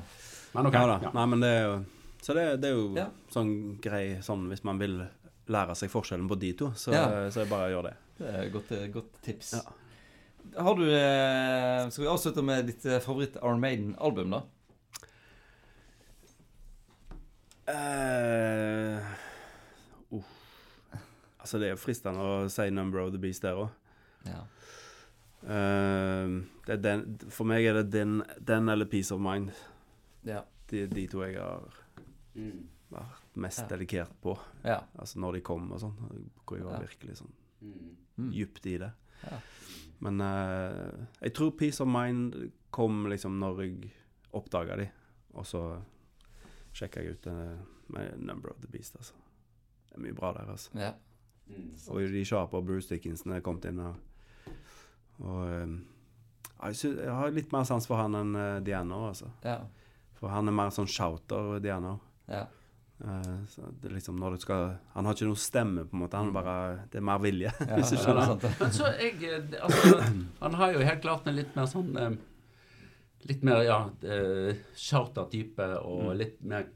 [0.54, 0.72] Men ok.
[0.74, 0.98] Ja da.
[1.02, 1.10] Ja.
[1.14, 1.84] Nei, men det er jo
[2.22, 3.06] Så det, det er jo Ja.
[3.32, 4.98] sånn grei sånn hvis man vil
[5.48, 7.04] lære seg forskjellen på de to, så, Ja.
[7.30, 7.96] så det bare å gjøre det.
[8.18, 9.52] Det er et godt, eh, godt tips.
[9.54, 10.62] Ja.
[10.62, 14.42] Har du eh, Skal vi avslutte med ditt eh, favoritt Iron Maiden-album, da?
[17.72, 19.00] Eh.
[21.50, 23.70] Altså, det er jo fristende å si 'Number of the Beast' der òg.
[24.24, 24.44] Ja.
[26.66, 29.50] det er for meg er det den, den eller 'Peace of Mind'.
[30.24, 30.42] Ja.
[30.70, 31.72] De, de to jeg har
[32.36, 32.68] Mm.
[32.92, 33.66] vært mest Ja.
[33.76, 34.38] dedikert på.
[34.64, 34.78] ja.
[34.98, 36.30] Altså når de kom og sånn.
[36.46, 36.86] Hvor jeg var Ja.
[36.86, 37.32] virkelig sånn
[37.62, 37.96] Mm.
[38.16, 38.92] dypt djupt i det.
[39.30, 39.38] Ja.
[40.00, 43.90] Men uh, jeg tror 'Peace of Mind' kom liksom når jeg
[44.32, 44.90] oppdaga de,
[45.34, 45.82] og så
[46.72, 49.14] sjekka jeg ut uh, med 'Number of the Beast', altså.
[49.88, 50.70] Det er mye bra der, altså.
[50.74, 50.92] ja.
[51.50, 51.72] Mm.
[51.90, 53.98] Og de og Bruce Dickinson er kommet inn og,
[55.20, 55.74] og eh,
[56.60, 59.30] jeg, synes, jeg har litt mer sans for han enn uh, Diano, altså.
[59.44, 59.58] ja.
[60.20, 61.98] For han er mer sånn shouter, Diano.
[62.30, 62.46] ja.
[63.00, 66.02] Uh, så det er liksom når du skal Han har ikke noe stemme, på en
[66.02, 66.18] måte.
[66.20, 66.56] Han er bare
[66.92, 67.52] Det er mer vilje.
[67.60, 67.78] ja.
[67.78, 68.34] Hvis du skjønner.
[68.34, 68.50] Ja.
[68.58, 70.02] Men så jeg eh, Altså,
[70.42, 72.10] han har jo helt klart en litt mer sånn eh,
[73.30, 76.68] Litt mer, ja, uh, charter-type og litt mer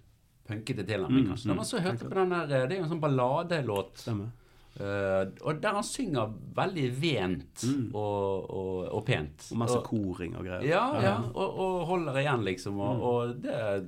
[0.48, 1.48] punkete tilnærming, Mm, kanskje.
[1.48, 1.60] Når mm.
[1.60, 3.92] man så hørte på den der eh, Det er jo en sånn balladelåt.
[4.00, 4.32] Stemmer.
[4.80, 7.90] Eh, og der han synger veldig vent Mm.
[7.94, 9.48] og, og, og pent.
[9.52, 10.64] Og masse Og- koring og greier.
[10.68, 12.78] Ja, ja, og, og holder igjen, liksom.
[12.80, 13.02] Og, Mm.
[13.02, 13.86] og det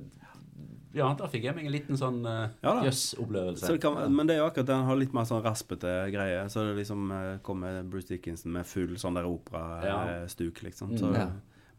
[0.97, 3.67] Ja, da fikk jeg meg en liten sånn uh, Ja jøss-opplevelse.
[3.77, 6.39] Så men det er jo akkurat det, han har litt mer sånn raspete greie.
[6.49, 9.29] Så det liksom uh, kommer Bruce Dickinson med full sånn der Ja.
[9.35, 10.91] operastuk, liksom.
[10.95, 10.97] Mm.
[10.97, 11.27] Så det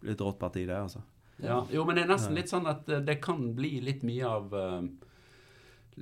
[0.02, 1.00] blir et rått parti, det, altså.
[1.42, 4.54] Ja, jo, men det er nesten litt sånn at det kan bli litt mye av
[4.54, 4.82] eh,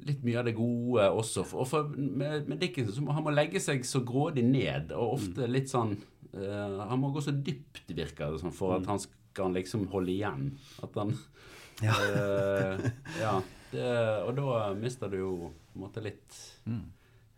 [0.04, 1.44] Litt mye av det gode også.
[1.46, 4.92] For, og for, med, med Dickinson så må han må legge seg så grådig ned,
[4.92, 5.94] og ofte litt sånn
[6.34, 10.12] uh, Han må gå så dypt, virker det som, for at han skal liksom holde
[10.12, 10.50] igjen.
[10.82, 11.14] At han
[11.84, 11.92] Ja.
[11.92, 12.86] Uh,
[13.20, 13.34] ja
[13.72, 13.86] det,
[14.24, 16.36] og da mister du jo på en måte litt
[16.66, 16.84] Mm.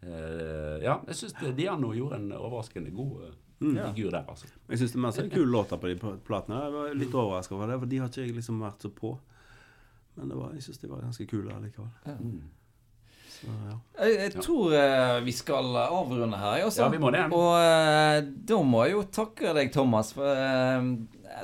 [0.03, 3.75] eh, Ja, jeg syns Diano gjorde en overraskende god Mm.
[3.89, 4.47] figur der, altså.
[4.71, 6.61] Jeg syns det er masse kule låter på de platene.
[6.63, 9.11] Jeg var litt overraska over det, for de har ikke jeg liksom vært så på.
[10.19, 11.91] Men det var, jeg syns de var ganske kule allikevel.
[12.09, 12.16] Ja.
[13.39, 13.77] Så ja.
[14.03, 16.83] Jeg, jeg tror eh, vi skal avrunde her, også.
[16.83, 17.23] Ja, vi må det.
[17.37, 18.16] Og eh,
[18.51, 20.89] da må jeg jo takke deg, Thomas, for eh,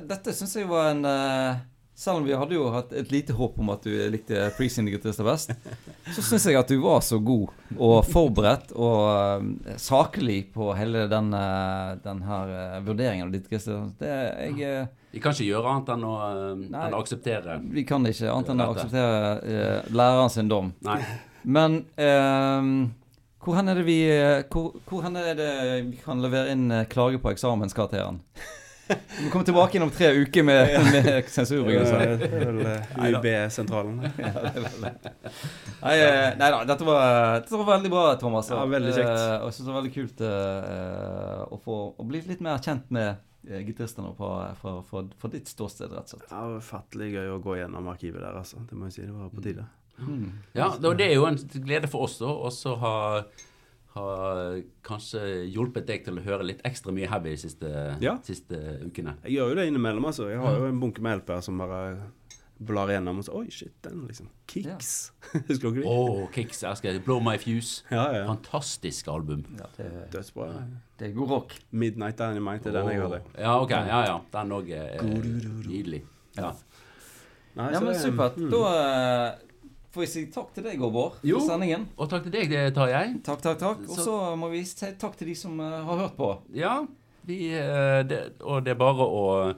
[0.03, 1.63] dette syns jeg var en eh,
[1.95, 5.53] Selv om vi hadde jo hatt et lite håp om at du likte Pre-Syndicatister best,
[6.11, 11.07] så syns jeg at du var så god og forberedt og eh, saklig på hele
[11.11, 13.47] den, eh, den her eh, vurderingen av ditt.
[14.01, 16.83] Det jeg eh, Vi kan ikke gjøre annet enn å, eh, Nei.
[16.89, 17.61] enn å akseptere.
[17.79, 20.75] Vi kan ikke annet enn å akseptere uh, læreren sin dom.
[20.83, 20.99] Nei.
[21.47, 22.91] Men uh,
[23.45, 25.49] hvor hen er det vi eh, hvor, hvor er det
[25.91, 28.23] vi kan levere inn eh, klage på eksamenskarakteren?
[28.87, 32.17] Vi kommer tilbake inn om tre uker med, med sensurbegrunnelse.
[32.21, 34.01] Det er vel eh, UiB-sentralen.
[35.85, 38.49] Nei, eh, nei da, dette var, dette var veldig bra, Thomas.
[38.53, 39.13] Ja, veldig kjekt.
[39.13, 42.61] Eh, og jeg synes det var veldig kult uh, å få å bli litt mer
[42.65, 46.31] kjent med gitaristene fra, fra, fra, fra ditt ståsted, rett og slett.
[46.33, 48.63] Ja, Ufattelig gøy å gå gjennom arkivet der, altså.
[48.69, 49.09] Det må jeg si.
[49.09, 49.67] Det var på tide.
[49.99, 50.31] Mm.
[50.57, 52.95] Ja, det er jo en glede for oss også ha,
[53.95, 54.07] ha
[54.83, 55.21] kanskje
[55.55, 57.71] hjulpet deg til å høre litt ekstra mye heavy de siste,
[58.03, 58.17] Ja.
[58.27, 59.17] siste ukene.
[59.25, 60.29] Jeg gjør jo det innimellom, altså.
[60.31, 61.97] Jeg har jo en bunke med LP-er som bare
[62.65, 64.29] blar gjennom og så Oi, shit, den, liksom.
[64.51, 65.13] Kicks.
[65.49, 67.83] Husker dere Å, Oh, Kicks, jeg skal Blow My Fuse.
[67.91, 68.25] Ja, ja.
[68.27, 69.45] Fantastisk album.
[69.59, 70.49] Ja, det, Dødsbra.
[70.99, 71.55] det er god rock.
[71.73, 73.23] Midnight Dynamite er den jeg hadde.
[73.35, 73.71] Åh, Ja, ok.
[73.71, 74.19] Ja, ja.
[74.33, 76.03] Den òg er nydelig.
[76.39, 76.53] Ja.
[77.55, 78.35] Nei, Ja, men supert.
[78.39, 78.51] mm.
[78.51, 79.35] Da eh,
[79.95, 80.93] får vi si takk til deg, Gård
[81.23, 81.87] for sendingen.
[81.97, 83.15] Og takk til deg, det tar jeg.
[83.25, 83.85] Takk, takk, takk.
[83.89, 86.33] Og Så- må vi si takk til de som eh, har hørt på.
[86.53, 86.81] Ja,
[87.25, 89.55] vi, eh, det, og det er bare å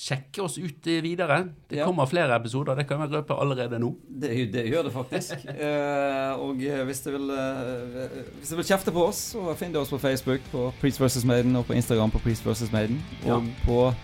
[0.00, 1.50] sjekke oss ut eh, videre.
[1.68, 1.86] Det Ja.
[1.86, 3.94] kommer flere episoder, det kan jeg røpe allerede nå.
[4.08, 5.46] Det, det gjør det faktisk.
[5.60, 8.08] Eh, og hvis du vil eh,
[8.38, 11.24] Hvis du vil kjefte på oss, så finn du oss på Facebook, på Priest vs.
[11.24, 12.70] Maiden, og på Instagram på Priest vs.
[12.72, 13.02] Maiden.
[13.26, 13.34] Ja.
[13.36, 13.94] Og på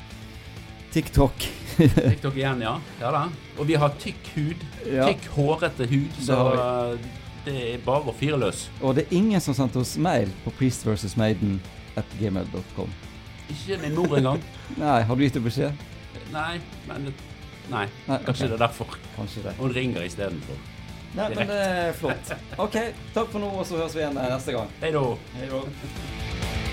[0.92, 1.65] TikTok.
[1.76, 2.74] TikTok igjen, ja.
[3.00, 3.26] ja da.
[3.56, 4.66] Og vi har tykk hud.
[4.86, 5.06] Ja.
[5.10, 6.20] Tykk, hårete hud.
[6.24, 6.98] Så har
[7.46, 8.66] det er bare å fyre løs.
[8.82, 11.60] Og det er ingen som sendte oss mail på Priest versus Maiden
[11.94, 12.90] at gmail.com.
[13.54, 14.42] Ikke min mor engang.
[14.82, 15.86] Nei, har du gitt henne beskjed?
[16.34, 16.56] Nei,
[16.88, 17.12] men
[17.66, 18.50] Nei, Nei, kanskje okay.
[18.50, 18.98] det er derfor.
[19.16, 19.54] Kanskje det.
[19.58, 20.58] Hun ringer istedenfor.
[21.16, 22.36] Nei, men det er flott.
[22.62, 22.78] OK,
[23.14, 24.78] takk for nå, og så høres vi igjen eh, neste gang.
[24.82, 26.64] Hei da.